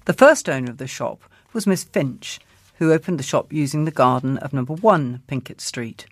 [0.05, 1.21] The first owner of the shop
[1.53, 2.41] was Miss Finch,
[2.77, 6.07] who opened the shop using the garden of number 1 Pinkett Street.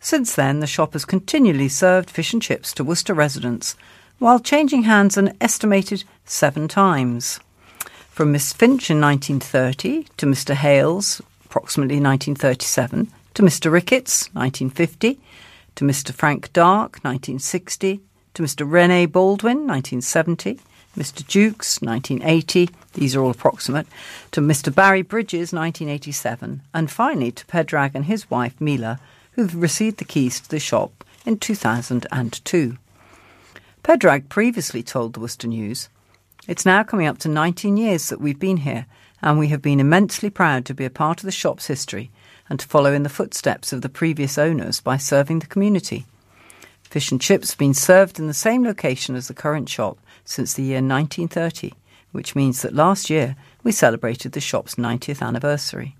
[0.00, 3.74] Since then, the shop has continually served fish and chips to Worcester residents,
[4.18, 7.40] while changing hands an estimated seven times.
[8.10, 10.54] From Miss Finch in 1930 to Mr.
[10.54, 13.70] Hales, approximately 1937, to Mr.
[13.70, 15.18] Ricketts, 1950,
[15.76, 16.12] to Mr.
[16.12, 18.00] Frank Dark, 1960,
[18.34, 18.70] to Mr.
[18.70, 20.58] Rene Baldwin, 1970,
[20.96, 21.26] Mr.
[21.26, 23.86] Jukes, 1980, these are all approximate,
[24.32, 24.74] to Mr.
[24.74, 28.98] Barry Bridges, 1987, and finally to Pedrag and his wife, Mila,
[29.32, 32.78] who received the keys to the shop in 2002.
[33.82, 35.90] Pedrag previously told the Worcester News,
[36.48, 38.86] It's now coming up to 19 years that we've been here,
[39.20, 42.10] and we have been immensely proud to be a part of the shop's history
[42.48, 46.06] and to follow in the footsteps of the previous owners by serving the community.
[46.82, 50.54] Fish and chips have been served in the same location as the current shop since
[50.54, 51.72] the year 1930,
[52.12, 55.96] which means that last year we celebrated the shop's 90th anniversary.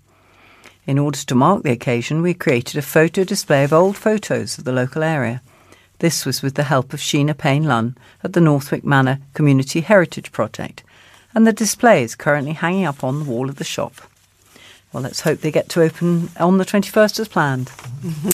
[0.85, 4.63] In order to mark the occasion, we created a photo display of old photos of
[4.63, 5.41] the local area.
[5.99, 10.31] This was with the help of Sheena Payne Lunn at the Northwick Manor Community Heritage
[10.31, 10.83] Project,
[11.35, 13.95] and the display is currently hanging up on the wall of the shop.
[14.93, 17.71] Well, let's hope they get to open on the 21st as planned.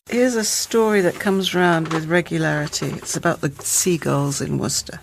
[0.09, 2.87] Here's a story that comes round with regularity.
[2.87, 4.99] It's about the seagulls in Worcester.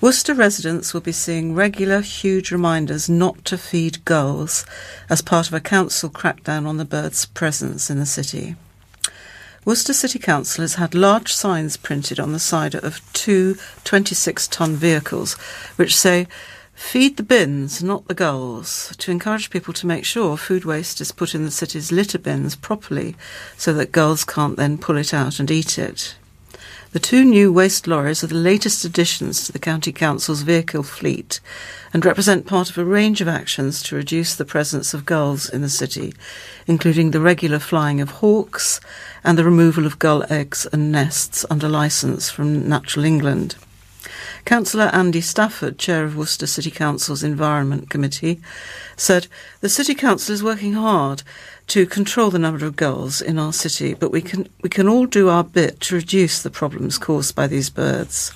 [0.00, 4.66] Worcester residents will be seeing regular, huge reminders not to feed gulls
[5.08, 8.56] as part of a council crackdown on the bird's presence in the city.
[9.64, 14.76] Worcester City Council has had large signs printed on the side of two 26 tonne
[14.76, 15.32] vehicles
[15.76, 16.28] which say,
[16.76, 21.10] Feed the bins, not the gulls, to encourage people to make sure food waste is
[21.10, 23.16] put in the city's litter bins properly
[23.56, 26.16] so that gulls can't then pull it out and eat it.
[26.92, 31.40] The two new waste lorries are the latest additions to the County Council's vehicle fleet
[31.94, 35.62] and represent part of a range of actions to reduce the presence of gulls in
[35.62, 36.12] the city,
[36.66, 38.80] including the regular flying of hawks
[39.24, 43.56] and the removal of gull eggs and nests under licence from Natural England.
[44.46, 48.40] Councillor Andy Stafford, Chair of Worcester City Council's Environment Committee,
[48.96, 49.26] said,
[49.60, 51.24] The City Council is working hard
[51.66, 55.06] to control the number of gulls in our city, but we can, we can all
[55.06, 58.30] do our bit to reduce the problems caused by these birds.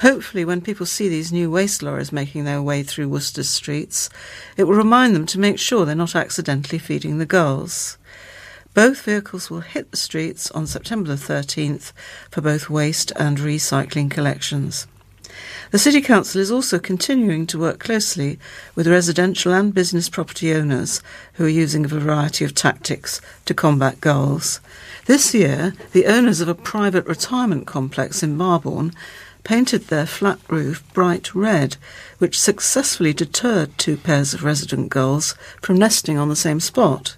[0.00, 4.10] Hopefully, when people see these new waste lorries making their way through Worcester's streets,
[4.56, 7.98] it will remind them to make sure they're not accidentally feeding the gulls.
[8.74, 11.92] Both vehicles will hit the streets on September the 13th
[12.32, 14.88] for both waste and recycling collections.
[15.72, 18.38] The City Council is also continuing to work closely
[18.74, 21.02] with residential and business property owners
[21.32, 24.60] who are using a variety of tactics to combat gulls.
[25.06, 28.92] This year, the owners of a private retirement complex in Barbourne
[29.44, 31.78] painted their flat roof bright red,
[32.18, 37.16] which successfully deterred two pairs of resident gulls from nesting on the same spot.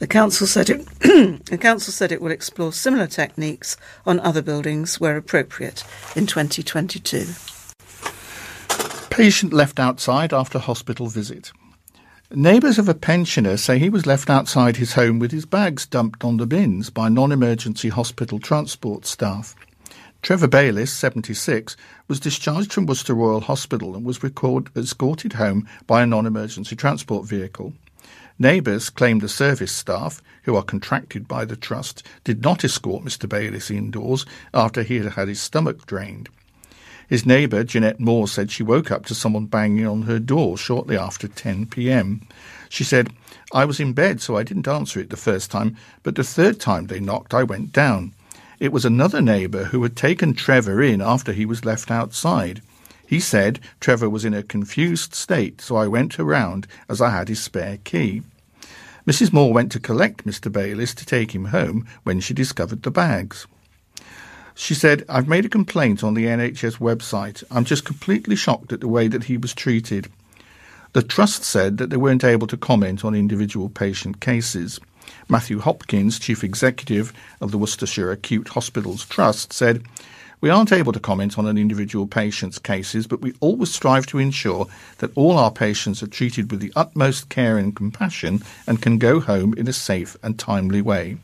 [0.00, 0.86] The council said it,
[1.46, 5.82] the council said it will explore similar techniques on other buildings where appropriate
[6.14, 7.24] in 2022.
[9.10, 11.52] Patient left outside after hospital visit.
[12.32, 16.24] Neighbours of a pensioner say he was left outside his home with his bags dumped
[16.24, 19.56] on the bins by non emergency hospital transport staff.
[20.22, 26.02] Trevor Bayliss, 76, was discharged from Worcester Royal Hospital and was record- escorted home by
[26.02, 27.74] a non emergency transport vehicle.
[28.38, 33.28] Neighbours claim the service staff, who are contracted by the trust, did not escort Mr.
[33.28, 36.28] Bayliss indoors after he had had his stomach drained.
[37.10, 40.96] His neighbour, Jeanette Moore, said she woke up to someone banging on her door shortly
[40.96, 42.20] after 10 pm.
[42.68, 43.12] She said,
[43.52, 46.60] I was in bed, so I didn't answer it the first time, but the third
[46.60, 48.12] time they knocked, I went down.
[48.60, 52.62] It was another neighbour who had taken Trevor in after he was left outside.
[53.04, 57.28] He said Trevor was in a confused state, so I went around as I had
[57.28, 58.22] his spare key.
[59.04, 59.32] Mrs.
[59.32, 60.52] Moore went to collect Mr.
[60.52, 63.48] Bayliss to take him home when she discovered the bags.
[64.54, 67.42] She said, I've made a complaint on the NHS website.
[67.50, 70.08] I'm just completely shocked at the way that he was treated.
[70.92, 74.80] The Trust said that they weren't able to comment on individual patient cases.
[75.28, 79.84] Matthew Hopkins, Chief Executive of the Worcestershire Acute Hospitals Trust, said,
[80.40, 84.18] we aren't able to comment on an individual patient's cases, but we always strive to
[84.18, 84.66] ensure
[84.98, 89.20] that all our patients are treated with the utmost care and compassion and can go
[89.20, 91.18] home in a safe and timely way.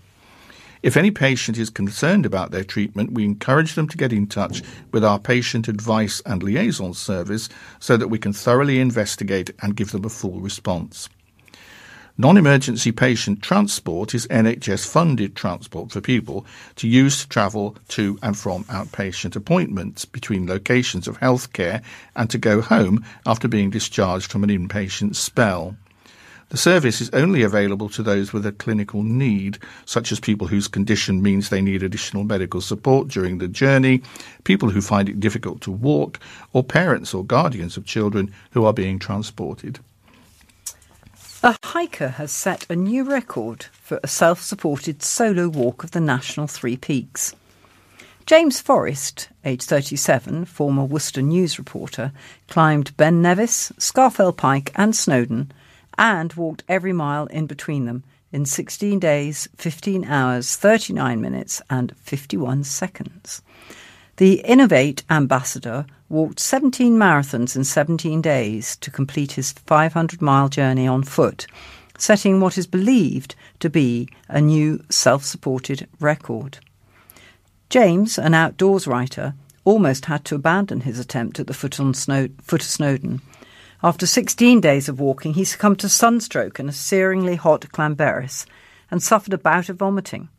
[0.87, 4.62] If any patient is concerned about their treatment, we encourage them to get in touch
[4.93, 7.49] with our patient advice and liaison service
[7.80, 11.09] so that we can thoroughly investigate and give them a full response.
[12.16, 18.16] Non emergency patient transport is NHS funded transport for people to use to travel to
[18.22, 21.82] and from outpatient appointments between locations of healthcare
[22.14, 25.76] and to go home after being discharged from an inpatient spell.
[26.49, 30.68] The service is only available to those with a clinical need, such as people whose
[30.68, 34.03] condition means they need additional medical support during the journey,
[34.44, 36.20] people who find it difficult to walk,
[36.53, 39.80] or parents or guardians of children who are being transported.
[41.42, 46.01] A hiker has set a new record for a self supported solo walk of the
[46.01, 47.34] National Three Peaks.
[48.24, 52.12] James Forrest, aged 37, former Worcester News reporter,
[52.49, 55.53] climbed Ben Nevis, Scafell Pike, and Snowdon,
[55.99, 61.97] and walked every mile in between them in 16 days, 15 hours, 39 minutes, and
[61.97, 63.42] 51 seconds.
[64.16, 70.86] The Inov-8 ambassador walked 17 marathons in 17 days to complete his 500 mile journey
[70.86, 71.47] on foot,
[71.99, 76.59] setting what is believed to be a new self supported record.
[77.68, 79.34] James, an outdoors writer,
[79.64, 83.20] almost had to abandon his attempt at the foot, on Snow- foot of Snowdon.
[83.82, 88.46] After 16 days of walking, he succumbed to sunstroke in a searingly hot Llanberis
[88.90, 90.30] and suffered a bout of vomiting.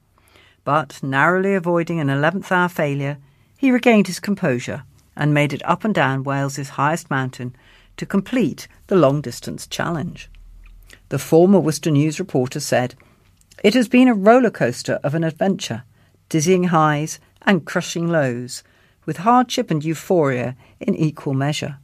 [0.64, 3.20] But, narrowly avoiding an 11th hour failure,
[3.56, 4.84] he regained his composure
[5.16, 7.56] and made it up and down Wales's highest mountain
[7.98, 10.30] to complete the long distance challenge.
[11.10, 12.96] The former Worcester News reporter said,
[13.64, 15.84] It has been a roller coaster of an adventure,
[16.28, 18.64] dizzying highs and crushing lows,
[19.06, 21.78] with hardship and euphoria in equal measure.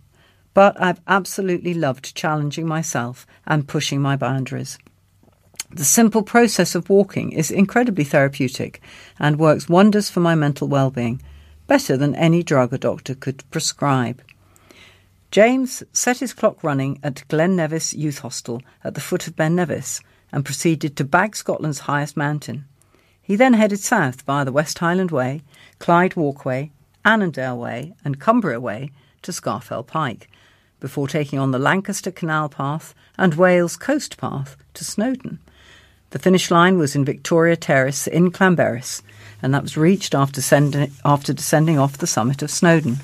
[0.54, 4.78] But I've absolutely loved challenging myself and pushing my boundaries.
[5.72, 8.80] The simple process of walking is incredibly therapeutic
[9.18, 11.22] and works wonders for my mental well-being
[11.66, 14.22] better than any drug a doctor could prescribe.
[15.32, 19.56] James set his clock running at Glen Nevis Youth Hostel at the foot of Ben
[19.56, 20.00] Nevis
[20.32, 22.66] and proceeded to bag Scotland's highest mountain.
[23.20, 25.42] He then headed south via the West Highland Way,
[25.80, 26.72] Clyde Walkway,
[27.04, 28.92] Annandale Way, and Cumbria Way
[29.24, 30.30] to Scafell Pike,
[30.84, 35.40] before taking on the Lancaster Canal Path and Wales Coast Path to Snowdon.
[36.10, 39.02] The finish line was in Victoria Terrace in Llanberis,
[39.42, 42.98] and that was reached after, send- after descending off the summit of Snowdon.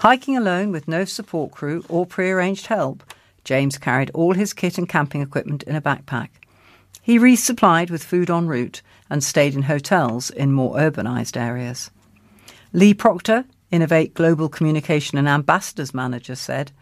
[0.00, 3.02] Hiking alone with no support crew or pre-arranged help,
[3.44, 6.28] James carried all his kit and camping equipment in a backpack.
[7.00, 11.90] He resupplied with food en route and stayed in hotels in more urbanised areas.
[12.74, 16.72] Lee Proctor, Inov-8 Global Communication and Ambassadors Manager, said,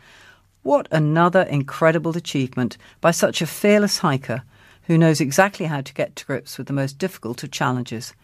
[0.62, 4.42] What another incredible achievement by such a fearless hiker
[4.84, 8.12] who knows exactly how to get to grips with the most difficult of challenges–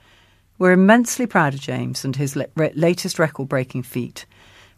[0.58, 4.24] we're immensely proud of James and his latest record breaking feat,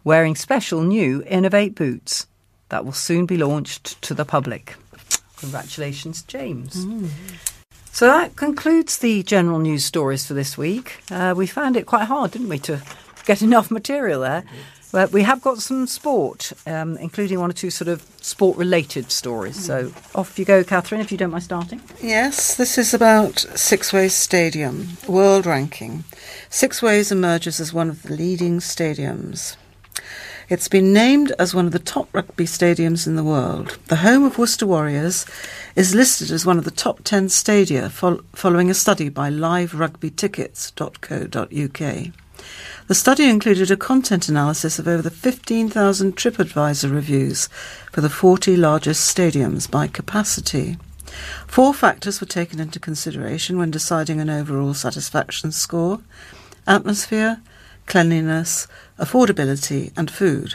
[0.05, 2.27] wearing special new Inov-8 boots
[2.71, 4.77] that will soon be launched to the public.
[5.37, 6.87] Congratulations, James.
[6.87, 7.11] Mm.
[7.93, 11.03] So that concludes the general news stories for this week.
[11.11, 12.81] Uh, we found it quite hard, didn't we, to
[13.27, 14.45] get enough material there?
[14.93, 19.11] But we have got some sport, um, including one or two sort of sport related
[19.11, 19.59] stories.
[19.63, 21.81] So off you go, Catherine, if you don't mind starting.
[22.01, 26.05] Yes, this is about Sixways Stadium, world ranking.
[26.49, 29.57] Sixways emerges as one of the leading stadiums.
[30.49, 33.79] It's been named as one of the top rugby stadiums in the world.
[33.89, 35.27] The home of Worcester Warriors
[35.75, 42.13] is listed as one of the top 10 stadia fol- following a study by liverugbytickets.co.uk.
[42.89, 47.49] The study included a content analysis of over the 15,000 TripAdvisor reviews
[47.91, 50.77] for the 40 largest stadiums by capacity.
[51.49, 56.01] Four factors were taken into consideration when deciding an overall satisfaction score
[56.65, 57.41] atmosphere,
[57.87, 58.69] cleanliness,
[59.01, 60.55] affordability, and food.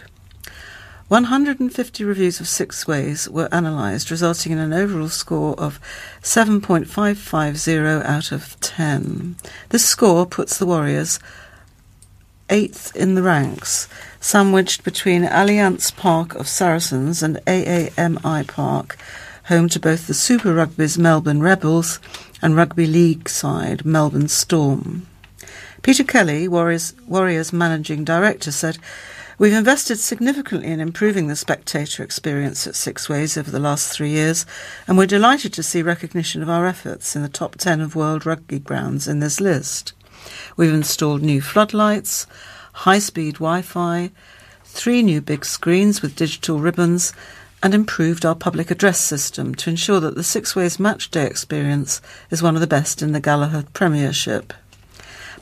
[1.10, 5.82] 150 reviews of Sixways were analysed, resulting in an overall score of
[6.22, 9.36] 7.550 out of 10.
[9.68, 11.20] This score puts the Warriors
[12.52, 13.88] eighth in the ranks,
[14.20, 18.98] sandwiched between Allianz Park of Saracens and AAMI Park,
[19.46, 22.00] home to both the Super Rugby's Melbourne Rebels
[22.42, 25.08] and Rugby League side Melbourne Storm.
[25.82, 28.78] Peter Kelly, Warriors, Warriors managing director, said,
[29.40, 34.46] We've invested significantly in improving the spectator experience at Sixways over the last three years,
[34.88, 38.26] and we're delighted to see recognition of our efforts in the top 10 of world
[38.26, 39.94] rugby grounds in this list.
[40.58, 42.28] We've installed new floodlights,
[42.74, 44.12] high speed Wi Fi,
[44.64, 47.14] three new big screens with digital ribbons,
[47.64, 52.42] and improved our public address system to ensure that the Sixways match day experience is
[52.42, 54.54] one of the best in the Gallagher Premiership.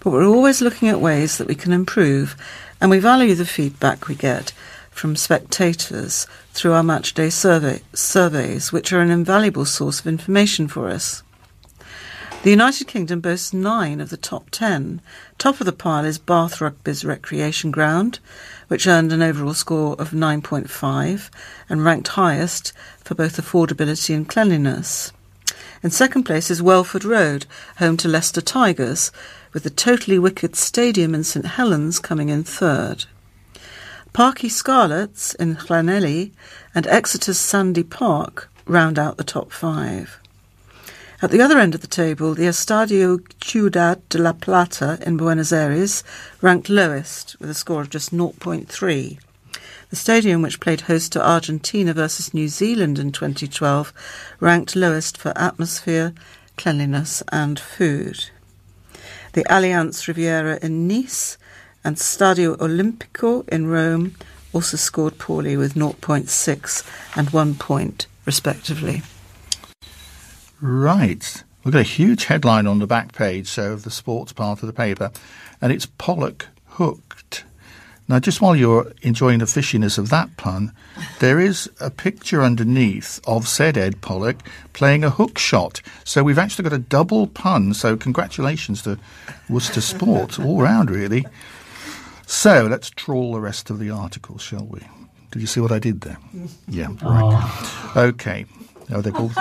[0.02, 2.36] But we're always looking at ways that we can improve
[2.82, 4.52] and we value the feedback we get
[4.92, 10.90] from spectators through our matchday survey, surveys, which are an invaluable source of information for
[10.90, 11.24] us.
[12.41, 15.02] The United Kingdom boasts nine of the top ten.
[15.38, 18.20] Top of the pile is Bath Rugby's Recreation Ground,
[18.70, 21.30] which earned an overall score of 9.5
[21.68, 22.72] and ranked highest
[23.03, 25.11] for both affordability and cleanliness.
[25.84, 27.45] In second place is Welford Road,
[27.80, 29.11] home to Leicester Tigers,
[29.52, 33.03] with the Totally Wicked Stadium in St Helens coming in third.
[34.14, 36.32] Parc y Scarlets in Llanelli
[36.74, 40.19] and Exeter's Sandy Park round out the top five.
[41.22, 45.52] At the other end of the table, the Estadio Ciudad de la Plata in Buenos
[45.52, 46.04] Aires
[46.41, 49.20] ranked lowest with a score of just 0.3.
[49.90, 53.94] The stadium, which played host to Argentina versus New Zealand in 2012,
[54.40, 56.14] ranked lowest for atmosphere,
[56.56, 58.30] cleanliness, and food
[59.34, 61.38] the Allianz Riviera in Nice,
[61.84, 64.16] and Stadio Olimpico in Rome
[64.54, 69.04] also scored poorly with 0.6 and 1 point, respectively.
[70.61, 71.44] Right.
[71.64, 74.68] We've got a huge headline on the back page, so of the sports part of
[74.68, 75.11] the paper,
[75.61, 77.44] and it's Pollock hooked.
[78.07, 80.72] Now, just while you're enjoying the fishiness of that pun,
[81.19, 84.38] there is a picture underneath of said Ed Pollock
[84.73, 85.81] playing a hook shot.
[86.06, 87.76] So we've actually got a double pun.
[87.76, 88.98] So congratulations to
[89.48, 91.27] Worcester Sport all round, really.
[92.26, 94.81] So let's trawl the rest of the article, shall we?
[95.30, 96.18] Did you see what I did there?
[96.68, 97.91] Yeah, right.
[97.94, 97.94] Oh.
[97.95, 98.45] Okay.
[98.91, 99.32] Oh, they've all,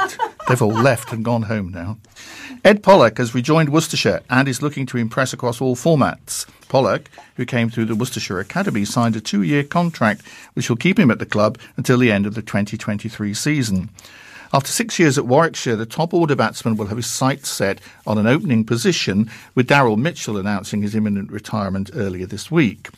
[0.49, 1.99] they've all left and gone home now.
[2.65, 6.47] Ed Pollock has rejoined Worcestershire and is looking to impress across all formats.
[6.69, 10.23] Pollock, who came through the Worcestershire Academy, signed a two year contract
[10.55, 13.91] which will keep him at the club until the end of the 2023 season.
[14.53, 18.17] After six years at Warwickshire, the top order batsman will have his sights set on
[18.17, 22.89] an opening position, with Daryl Mitchell announcing his imminent retirement earlier this week.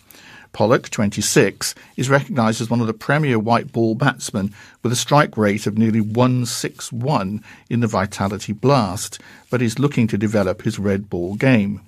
[0.52, 4.52] Pollock, 26, is recognised as one of the premier white ball batsmen
[4.82, 10.18] with a strike rate of nearly 161 in the Vitality Blast, but is looking to
[10.18, 11.80] develop his red ball game.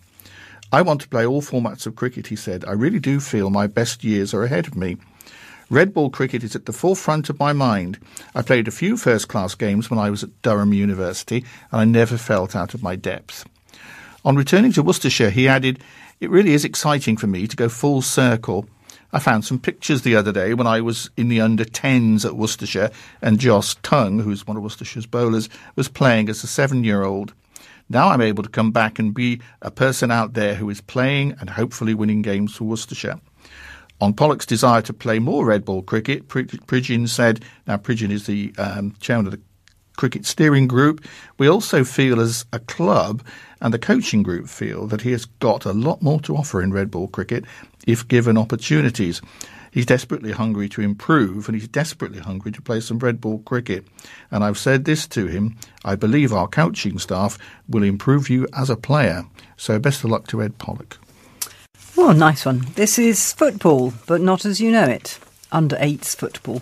[0.72, 2.64] I want to play all formats of cricket, he said.
[2.64, 4.96] I really do feel my best years are ahead of me.
[5.68, 7.98] Red ball cricket is at the forefront of my mind.
[8.34, 11.84] I played a few first class games when I was at Durham University, and I
[11.84, 13.44] never felt out of my depth.
[14.24, 15.82] On returning to Worcestershire, he added,
[16.22, 18.64] it really is exciting for me to go full circle.
[19.12, 22.36] I found some pictures the other day when I was in the under 10s at
[22.36, 27.02] Worcestershire and Josh Tongue, who's one of Worcestershire's bowlers, was playing as a seven year
[27.02, 27.34] old.
[27.88, 31.34] Now I'm able to come back and be a person out there who is playing
[31.40, 33.20] and hopefully winning games for Worcestershire.
[34.00, 38.54] On Pollock's desire to play more red ball cricket, Pridgeon said, now Pridgeon is the
[38.58, 39.40] um, chairman of the
[40.02, 41.06] cricket steering group,
[41.38, 43.22] we also feel as a club
[43.60, 46.72] and the coaching group feel that he has got a lot more to offer in
[46.72, 47.44] red ball cricket
[47.86, 49.22] if given opportunities.
[49.70, 53.86] He's desperately hungry to improve and he's desperately hungry to play some red ball cricket.
[54.32, 57.38] And I've said this to him I believe our coaching staff
[57.68, 59.24] will improve you as a player.
[59.56, 60.98] So best of luck to Ed Pollock.
[61.94, 62.66] Well, nice one.
[62.74, 65.20] This is football, but not as you know it.
[65.52, 66.60] Under eights football.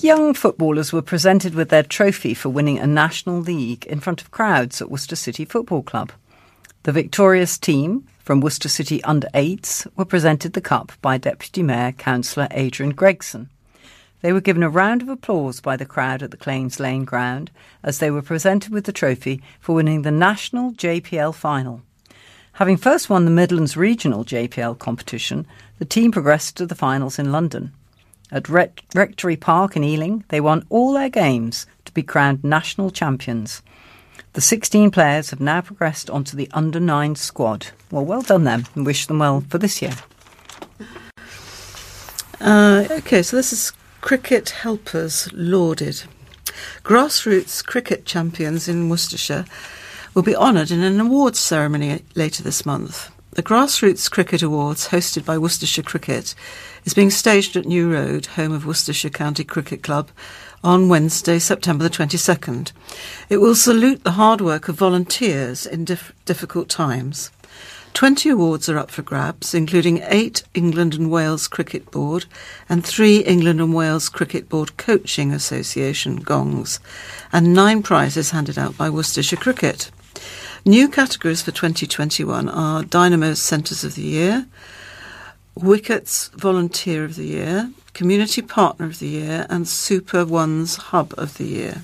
[0.00, 4.30] Young footballers were presented with their trophy for winning a National League in front of
[4.30, 6.12] crowds at Worcester City Football Club.
[6.84, 11.90] The victorious team from Worcester City under 8s were presented the cup by Deputy Mayor
[11.90, 13.50] Councillor Adrian Gregson.
[14.20, 17.50] They were given a round of applause by the crowd at the Claines Lane ground
[17.82, 21.82] as they were presented with the trophy for winning the national JPL final.
[22.52, 25.44] Having first won the Midlands Regional JPL competition,
[25.80, 27.72] the team progressed to the finals in London.
[28.30, 33.62] At Rectory Park in Ealing, they won all their games to be crowned national champions.
[34.34, 37.68] The 16 players have now progressed onto the under 9 squad.
[37.90, 39.94] Well, well done them and wish them well for this year.
[42.40, 46.04] Uh, okay, so this is Cricket Helpers Lauded.
[46.84, 49.46] Grassroots cricket champions in Worcestershire
[50.14, 53.10] will be honoured in an awards ceremony later this month.
[53.38, 56.34] The Grassroots Cricket Awards, hosted by Worcestershire Cricket,
[56.84, 60.10] is being staged at New Road, home of Worcestershire County Cricket Club,
[60.64, 62.72] on Wednesday, September the 22nd.
[63.28, 67.30] It will salute the hard work of volunteers in dif- difficult times.
[67.94, 72.26] 20 awards are up for grabs, including eight England and Wales Cricket Board
[72.68, 76.80] and three England and Wales Cricket Board Coaching Association gongs,
[77.32, 79.92] and nine prizes handed out by Worcestershire Cricket.
[80.64, 84.46] New categories for 2021 are Dynamo's Centres of the Year,
[85.54, 91.38] Wicket's Volunteer of the Year, Community Partner of the Year, and Super One's Hub of
[91.38, 91.82] the Year.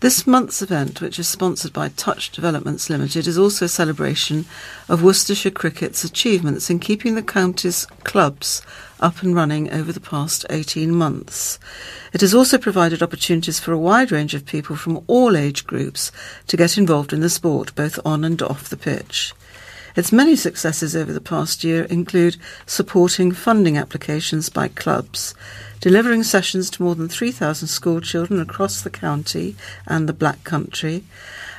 [0.00, 4.44] This month's event, which is sponsored by Touch Developments Limited, is also a celebration
[4.88, 8.62] of Worcestershire cricket's achievements in keeping the county's clubs
[9.00, 11.58] up and running over the past 18 months.
[12.12, 16.12] It has also provided opportunities for a wide range of people from all age groups
[16.46, 19.32] to get involved in the sport, both on and off the pitch.
[19.96, 25.34] Its many successes over the past year include supporting funding applications by clubs,
[25.80, 29.56] delivering sessions to more than 3,000 school children across the county
[29.86, 31.04] and the Black Country,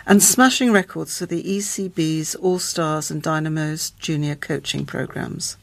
[0.06, 5.58] and smashing records for the ECB's All Stars and Dynamos junior coaching programs.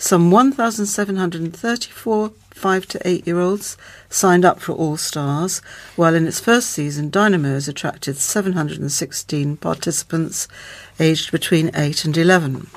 [0.00, 3.76] Some 1,734 5 to 8 year olds
[4.08, 5.60] signed up for All Stars,
[5.96, 10.46] while in its first season, Dynamos attracted 716 participants
[11.00, 12.68] aged between 8 and 11.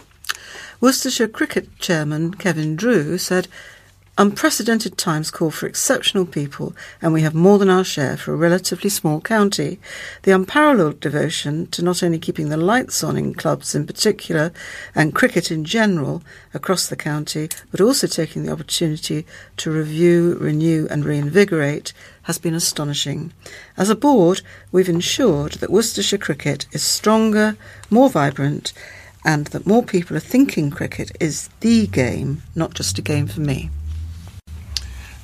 [0.80, 3.48] Worcestershire Cricket Chairman Kevin Drew said
[4.18, 8.36] Unprecedented times call for exceptional people, and we have more than our share for a
[8.38, 9.80] relatively small county.
[10.24, 14.52] The unparalleled devotion to not only keeping the lights on in clubs in particular,
[14.94, 16.24] and cricket in general
[16.54, 19.26] across the county, but also taking the opportunity
[19.56, 21.94] to review, renew, and reinvigorate
[22.24, 23.32] has been astonishing.
[23.78, 24.42] As a board,
[24.74, 27.56] we've ensured that Worcestershire cricket is stronger,
[27.90, 28.74] more vibrant,
[29.24, 33.40] and that more people are thinking cricket is the game, not just a game for
[33.40, 33.70] me.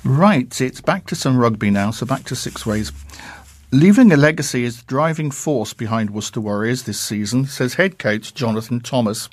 [0.04, 2.92] Right, it's back to some rugby now, so back to Sixways.
[3.72, 8.34] Leaving a legacy is the driving force behind Worcester Warriors this season, says head coach
[8.34, 9.28] Jonathan Thomas.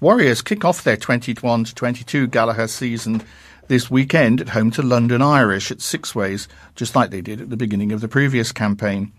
[0.00, 3.22] Warriors kick off their 21 22 Gallagher season
[3.66, 6.46] this weekend at home to London Irish at Sixways,
[6.76, 9.12] just like they did at the beginning of the previous campaign.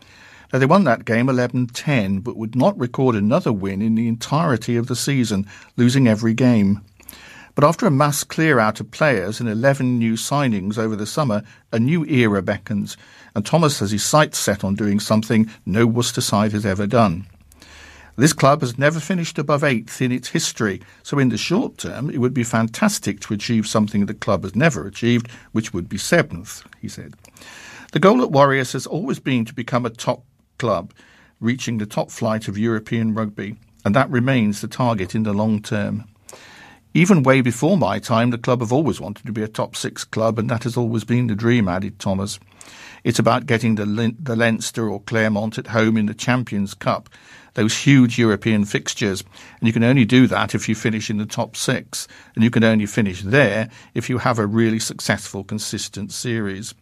[0.54, 4.08] Now, they won that game 11 10, but would not record another win in the
[4.08, 5.46] entirety of the season,
[5.76, 6.82] losing every game.
[7.58, 11.42] But after a mass clear out of players and 11 new signings over the summer,
[11.72, 12.96] a new era beckons,
[13.34, 17.26] and Thomas has his sights set on doing something no Worcester side has ever done.
[18.16, 22.12] This club has never finished above eighth in its history, so in the short term
[22.12, 25.98] it would be fantastic to achieve something the club has never achieved, which would be
[25.98, 27.16] seventh, he said.
[27.92, 30.24] The goal at Warriors has always been to become a top
[30.60, 30.94] club,
[31.40, 35.60] reaching the top flight of European rugby, and that remains the target in the long
[35.60, 36.08] term.
[36.98, 40.04] Even way before my time, the club have always wanted to be a top six
[40.04, 42.40] club, and that has always been the dream, added Thomas.
[43.04, 47.08] It's about getting the, the Leinster or Clermont at home in the Champions Cup,
[47.54, 49.24] those huge European fixtures.
[49.60, 52.08] And you can only do that if you finish in the top six.
[52.34, 56.74] And you can only finish there if you have a really successful, consistent series.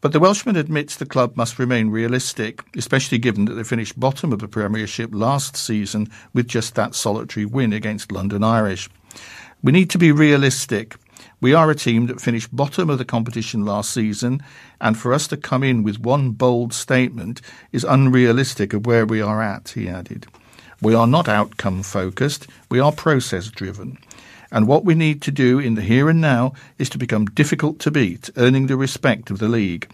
[0.00, 4.32] But the Welshman admits the club must remain realistic, especially given that they finished bottom
[4.32, 8.90] of the Premiership last season with just that solitary win against London Irish.
[9.62, 10.96] We need to be realistic.
[11.40, 14.42] We are a team that finished bottom of the competition last season,
[14.80, 17.40] and for us to come in with one bold statement
[17.72, 20.26] is unrealistic of where we are at, he added.
[20.82, 23.98] We are not outcome focused, we are process driven.
[24.50, 27.78] And what we need to do in the here and now is to become difficult
[27.80, 29.90] to beat, earning the respect of the league.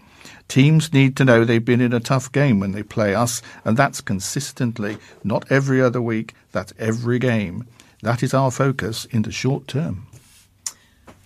[0.47, 3.75] Teams need to know they've been in a tough game when they play us, and
[3.77, 7.65] that's consistently, not every other week, that's every game.
[8.01, 10.07] That is our focus in the short term.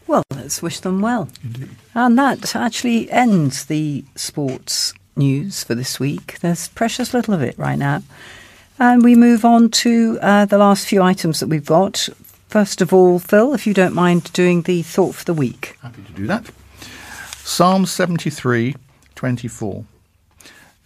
[0.06, 1.28] Well, let's wish them well.
[1.44, 1.70] Indeed.
[1.94, 6.40] And that actually ends the sports news for this week.
[6.40, 8.04] There's precious little of it right now.
[8.80, 12.08] And we move on to uh, the last few items that we've got.
[12.48, 15.78] First of all, Phil, if you don't mind doing the thought for the week.
[15.82, 16.50] Happy to do that.
[17.38, 18.76] Psalm 73,
[19.16, 19.86] 24.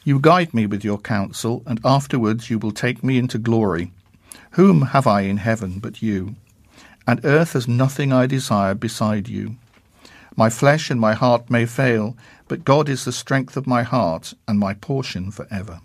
[0.03, 3.91] You guide me with your counsel, and afterwards you will take me into glory.
[4.51, 6.35] Whom have I in heaven but you?
[7.05, 9.55] And earth has nothing I desire beside you.
[10.35, 12.17] My flesh and my heart may fail,
[12.47, 15.81] but God is the strength of my heart and my portion for ever.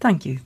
[0.00, 0.40] Thank you.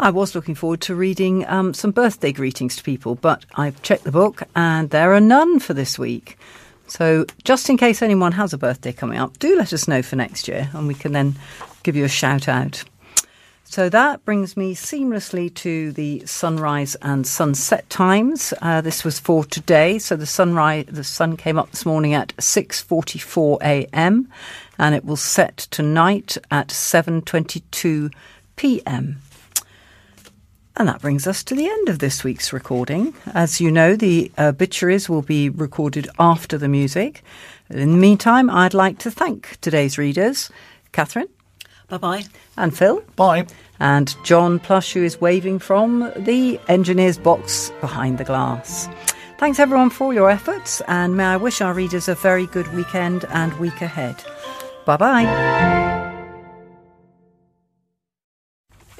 [0.00, 4.04] I was looking forward to reading um, some birthday greetings to people, but I've checked
[4.04, 6.38] the book and there are none for this week.
[6.86, 10.14] So, just in case anyone has a birthday coming up, do let us know for
[10.14, 11.34] next year and we can then
[11.82, 12.84] give you a shout out.
[13.64, 18.54] So that brings me seamlessly to the sunrise and sunset times.
[18.62, 19.98] Uh, this was for today.
[19.98, 24.28] So the sunrise, the sun came up this morning at 6:44 a.m.
[24.78, 28.10] and it will set tonight at 7:22
[28.56, 29.20] p.m.
[30.78, 33.12] And that brings us to the end of this week's recording.
[33.34, 37.24] As you know, the obituaries will be recorded after the music.
[37.68, 40.50] In the meantime, I'd like to thank today's readers,
[40.92, 41.28] Catherine.
[41.88, 42.24] Bye bye.
[42.56, 43.02] And Phil.
[43.16, 43.46] Bye.
[43.80, 48.88] And John Plush, who is waving from the engineer's box behind the glass.
[49.38, 52.72] Thanks everyone for all your efforts, and may I wish our readers a very good
[52.74, 54.16] weekend and week ahead.
[54.84, 56.14] Bye bye.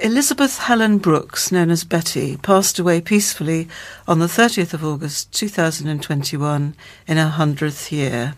[0.01, 3.67] Elizabeth Helen Brooks, known as Betty, passed away peacefully
[4.07, 6.73] on the 30th of August 2021
[7.05, 8.35] in her 100th year.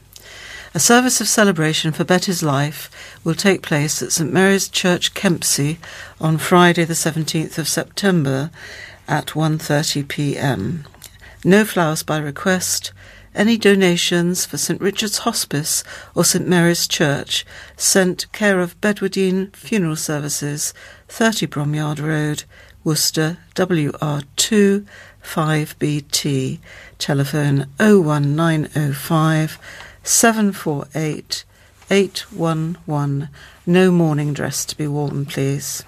[0.73, 2.89] A service of celebration for Betty's life
[3.23, 5.77] will take place at St Mary's Church, Kempsey,
[6.19, 8.49] on Friday, the 17th of September
[9.07, 10.85] at 1:30 p.m.
[11.45, 12.91] No flowers by request.
[13.33, 17.45] Any donations for St Richard's Hospice or St Mary's Church
[17.77, 20.73] sent care of Bedwardine Funeral Services,
[21.07, 22.43] 30 Bromyard Road,
[22.83, 24.85] Worcester, WR2
[25.23, 26.59] 5BT.
[26.97, 29.59] Telephone 01905
[30.03, 31.45] 748
[31.89, 33.29] 811.
[33.65, 35.83] No morning dress to be worn, please.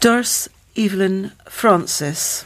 [0.00, 2.44] Doris Evelyn Francis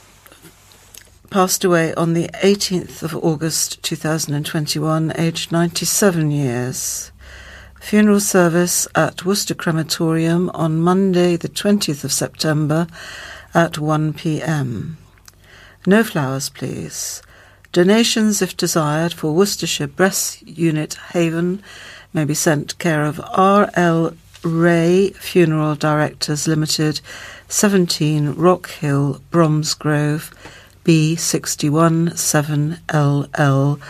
[1.33, 7.11] passed away on the 18th of August 2021, aged 97 years.
[7.81, 12.87] Funeral service at Worcester Crematorium on Monday, the 20th of September
[13.55, 14.99] at 1 pm.
[15.87, 17.23] No flowers, please.
[17.73, 21.63] Donations, if desired, for Worcestershire Breast Unit Haven
[22.13, 24.15] may be sent care of R.L.
[24.45, 27.01] Ray Funeral Directors Limited,
[27.49, 30.31] 17 Rock Hill, Bromsgrove,
[30.85, 33.81] B61 7LL.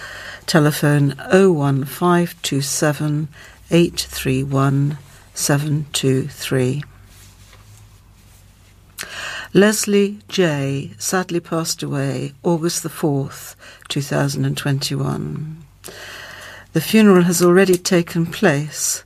[0.47, 3.28] Telephone 01527
[3.70, 4.98] 831
[5.35, 6.82] 723.
[9.55, 10.93] Leslie J.
[10.98, 13.55] sadly passed away August the 4th,
[13.89, 15.64] 2021.
[16.73, 19.05] The funeral has already taken place.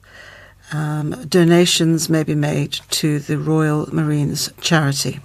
[0.73, 5.21] Um, donations may be made to the Royal Marines charity.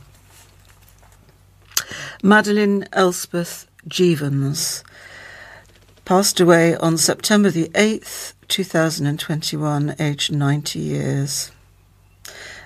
[2.23, 4.83] Madeline Elspeth Jevons
[6.05, 11.51] passed away on September the 8th, 2021, aged 90 years.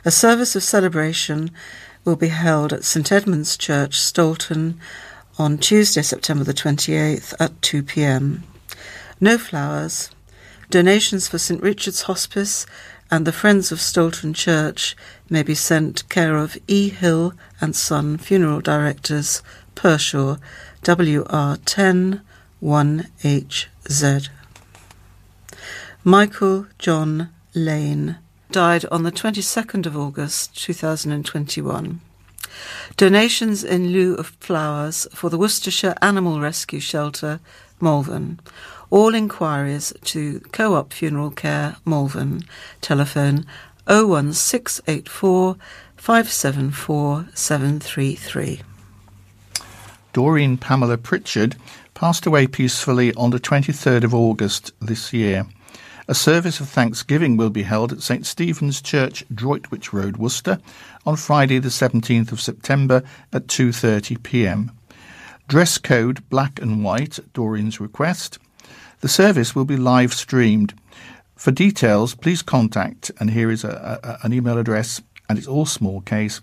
[0.03, 1.51] A service of celebration
[2.03, 4.79] will be held at St Edmund's Church, Stoulton,
[5.37, 8.43] on Tuesday, September the 28th at 2 pm.
[9.19, 10.09] No flowers.
[10.69, 12.65] Donations for St Richard's Hospice
[13.11, 14.95] and the Friends of Stoulton Church
[15.29, 16.89] may be sent care of E.
[16.89, 19.41] Hill and Son Funeral Directors,
[19.75, 20.39] Pershore,
[20.83, 22.21] WR10
[22.61, 24.29] 1HZ.
[26.03, 28.17] Michael John Lane
[28.51, 31.99] died on the 22nd of August 2021.
[32.95, 37.39] Donations in lieu of flowers for the Worcestershire Animal Rescue Shelter,
[37.81, 38.39] Malvern.
[38.89, 42.43] All inquiries to Co op Funeral Care, Malvern.
[42.81, 43.45] Telephone
[43.87, 45.57] 01684
[45.95, 48.61] 574 733.
[50.13, 51.55] Doreen Pamela Pritchard
[51.93, 55.45] passed away peacefully on the 23rd of August this year.
[56.07, 60.59] A service of thanksgiving will be held at St Stephen's Church, Droitwich Road, Worcester,
[61.05, 63.01] on Friday the 17th of September
[63.33, 64.71] at 2:30 p.m.
[65.47, 68.39] Dress code black and white at Doreen's request.
[69.01, 70.73] The service will be live streamed.
[71.35, 75.65] For details, please contact, and here is a, a, an email address, and it's all
[75.65, 76.41] small case,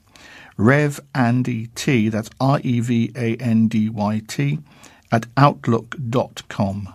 [0.57, 4.59] Rev Andy T, that's R E V A N D Y T,
[5.11, 6.93] at outlook.com.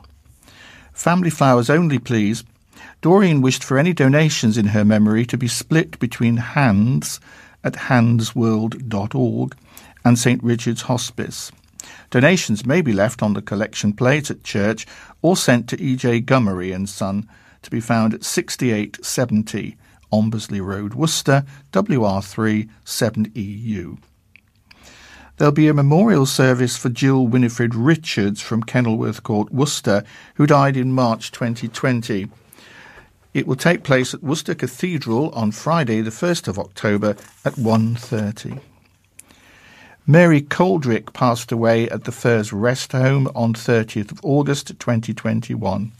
[0.94, 2.44] Family flowers only, please.
[3.02, 7.20] Doreen wished for any donations in her memory to be split between Hands
[7.64, 9.56] at handsworld.org
[10.06, 11.52] and St Richard's Hospice.
[12.10, 14.86] Donations may be left on the collection plate at church
[15.22, 16.22] or sent to E.J.
[16.22, 17.28] Gummery and Son
[17.68, 19.76] to be found at 6870
[20.12, 23.98] Ombersley Road, Worcester, WR3 7EU.
[25.36, 30.78] There'll be a memorial service for Jill Winifred Richards from Kenilworth Court, Worcester, who died
[30.78, 32.30] in March 2020.
[33.34, 38.62] It will take place at Worcester Cathedral on Friday, the 1st of October at 1.30.
[40.08, 45.92] Mary Coldrick passed away at the Firs Rest Home on 30th of August 2021.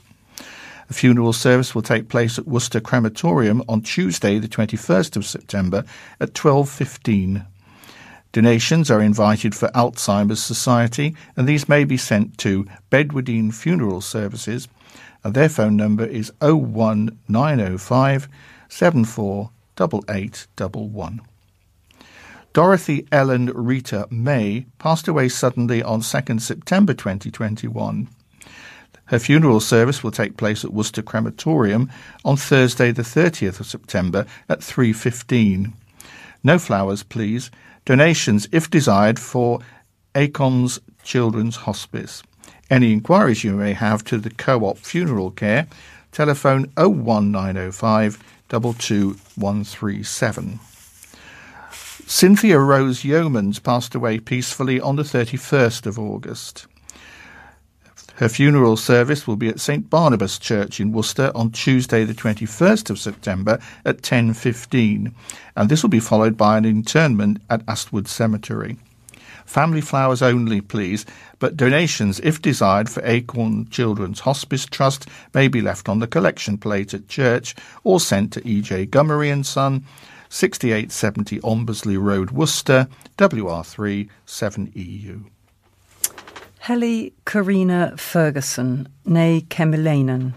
[0.90, 5.84] A funeral service will take place at Worcester Crematorium on Tuesday, the 21st of September
[6.20, 7.46] at 12:15.
[8.32, 14.70] Donations are invited for Alzheimer's Society, and these may be sent to Bedwardine Funeral Services,
[15.24, 18.30] and their phone number is 01905
[18.70, 21.22] 748811.
[22.54, 28.08] Dorothy Ellen Rita May passed away suddenly on 2nd September 2021.
[29.08, 31.90] Her funeral service will take place at Worcester Crematorium
[32.24, 35.74] on Thursday the 30th of September at 3.15.
[36.44, 37.50] No flowers, please.
[37.86, 39.60] Donations, if desired, for
[40.16, 42.24] Acorns Children's Hospice.
[42.70, 45.68] Any inquiries you may have to the Co-op Funeral Care,
[46.12, 50.60] telephone 01905 22137.
[52.06, 56.68] Cynthia Rose Yeomans passed away peacefully on the 31st of August.
[58.18, 62.90] Her funeral service will be at St Barnabas Church in Worcester on Tuesday the 21st
[62.90, 65.14] of September at 10.15
[65.56, 68.80] and this will be followed by an interment at Astwood Cemetery.
[69.46, 71.06] Family flowers only, please,
[71.38, 76.58] but donations, if desired, for Acorn Children's Hospice Trust may be left on the collection
[76.58, 77.54] plate at church
[77.84, 78.88] or sent to E.J.
[78.88, 79.86] Gummery and Son,
[80.30, 82.88] 6870 Ombersley Road, Worcester,
[83.20, 85.24] WR3 7EU.
[86.68, 90.34] Helly Karina Ferguson, née Kemilainen.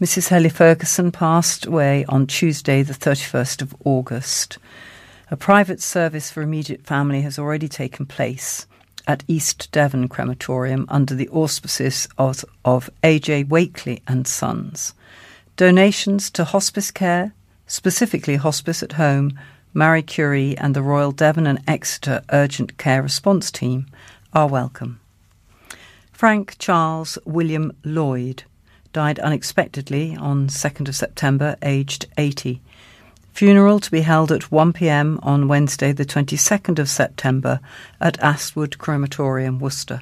[0.00, 0.28] Mrs.
[0.28, 4.58] Helly Ferguson passed away on Tuesday, the 31st of August.
[5.28, 8.68] A private service for immediate family has already taken place
[9.08, 13.42] at East Devon Crematorium under the auspices of, of A.J.
[13.42, 14.94] Wakely and Sons.
[15.56, 17.34] Donations to hospice care,
[17.66, 19.36] specifically hospice at home,
[19.74, 23.86] Marie Curie and the Royal Devon and Exeter Urgent Care Response Team,
[24.32, 25.00] are welcome.
[26.16, 28.44] Frank Charles William Lloyd
[28.94, 32.62] died unexpectedly on 2nd of September, aged 80.
[33.34, 37.60] Funeral to be held at 1 pm on Wednesday, the 22nd of September,
[38.00, 40.00] at Astwood Crematorium, Worcester.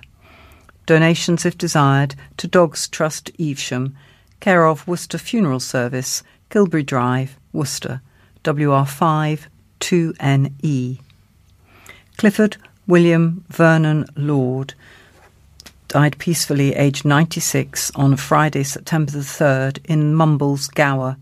[0.86, 3.96] Donations, if desired, to Dogs Trust Evesham,
[4.38, 8.02] care of Worcester Funeral Service, Kilbury Drive, Worcester,
[8.44, 9.46] WR5
[9.80, 11.00] 2NE.
[12.16, 14.74] Clifford William Vernon Lord
[15.94, 21.16] died peacefully, aged 96, on Friday, September the 3rd, in Mumbles, Gower.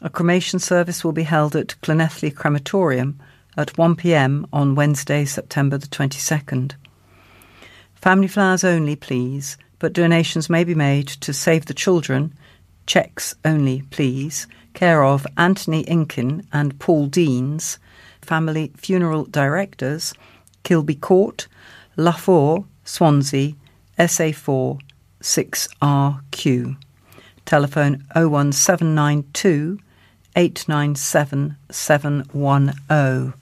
[0.00, 3.20] A cremation service will be held at Llanelli Crematorium
[3.56, 6.72] at 1 pm on Wednesday, September the 22nd.
[7.94, 12.34] Family flowers only, please, but donations may be made to Save the Children,
[12.88, 17.78] cheques only, please, care of Anthony Inkin and Paul Deans,
[18.20, 20.12] family funeral directors,
[20.64, 21.46] Kilby Court,
[21.96, 23.54] Lafour, Swansea,
[23.98, 24.80] SA4
[25.20, 26.76] 6RQ.
[27.44, 29.78] Telephone 01792
[30.34, 33.34] 897 710.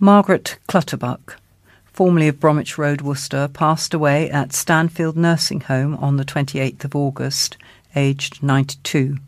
[0.00, 1.36] Margaret Clutterbuck,
[1.84, 6.96] formerly of Bromwich Road, Worcester, passed away at Stanfield Nursing Home on the 28th of
[6.96, 7.56] August,
[7.94, 9.18] aged 92.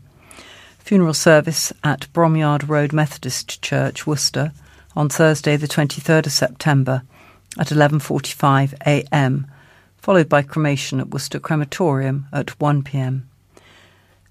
[0.79, 4.51] Funeral service at Bromyard Road Methodist Church, Worcester,
[4.95, 7.03] on Thursday the 23rd of September
[7.57, 9.47] at 11:45 a.m
[10.07, 13.23] followed by cremation at Worcester Crematorium at 1pm.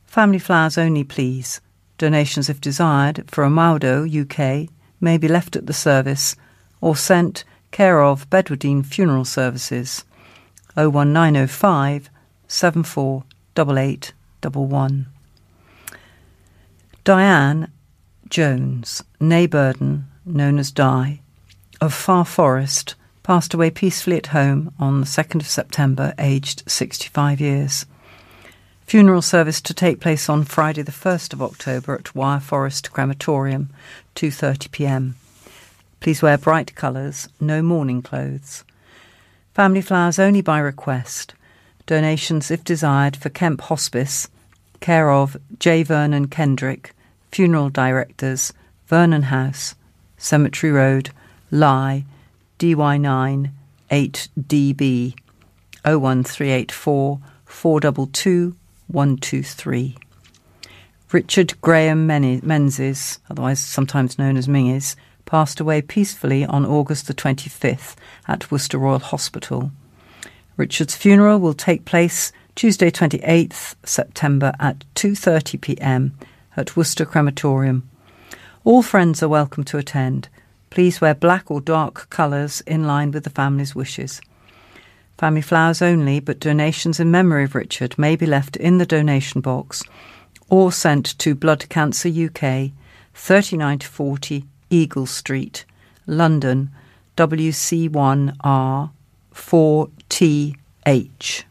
[0.07, 1.61] Family flowers only, please.
[1.99, 4.71] Donations, if desired, for Amaudo, UK,
[5.03, 6.35] may be left at the service
[6.81, 10.07] or sent care of Bedwardine Funeral Services
[10.77, 12.09] 01905
[12.49, 15.07] 748811.
[17.05, 17.71] Diane
[18.31, 21.21] Jones, née Burden, known as Di,
[21.83, 22.95] of Far Forest,
[23.27, 27.85] passed away peacefully at home on the 2nd of September, aged 65 years.
[28.87, 33.69] Funeral service to take place on Friday the 1st of October at Wyre Forest Crematorium,
[34.15, 35.17] 2:30 p.m.
[35.99, 38.63] Please wear bright colours, no mourning clothes.
[39.55, 41.35] Family flowers only by request.
[41.87, 44.29] Donations if desired for Kemp Hospice,
[44.79, 45.83] care of J.
[45.83, 46.95] Vernon Kendrick,
[47.33, 48.53] funeral directors,
[48.87, 49.75] Vernon House,
[50.17, 51.11] Cemetery Road,
[51.51, 52.05] Lye,
[52.59, 53.51] DY9
[53.91, 55.15] 8DB
[55.85, 58.57] 01384 422
[58.89, 59.97] 123.
[61.13, 67.95] Richard Graham Menzies, otherwise sometimes known as Mingis, passed away peacefully on August the 25th
[68.27, 69.71] at Worcester Royal Hospital.
[70.57, 76.17] Richard's funeral will take place Tuesday 28th September at 2:30 p.m.
[76.57, 77.89] at Worcester Crematorium.
[78.65, 80.29] All friends are welcome to attend.
[80.77, 84.21] Please wear black or dark colours in line with the family's wishes.
[85.17, 89.41] Family flowers only, but donations in memory of Richard may be left in the donation
[89.41, 89.83] box
[90.51, 92.73] or sent to Blood Cancer UK,
[93.15, 95.65] 39 to 40 Eagle Street,
[96.07, 96.71] London,
[97.17, 98.91] WC1R
[99.35, 101.45] 4TH.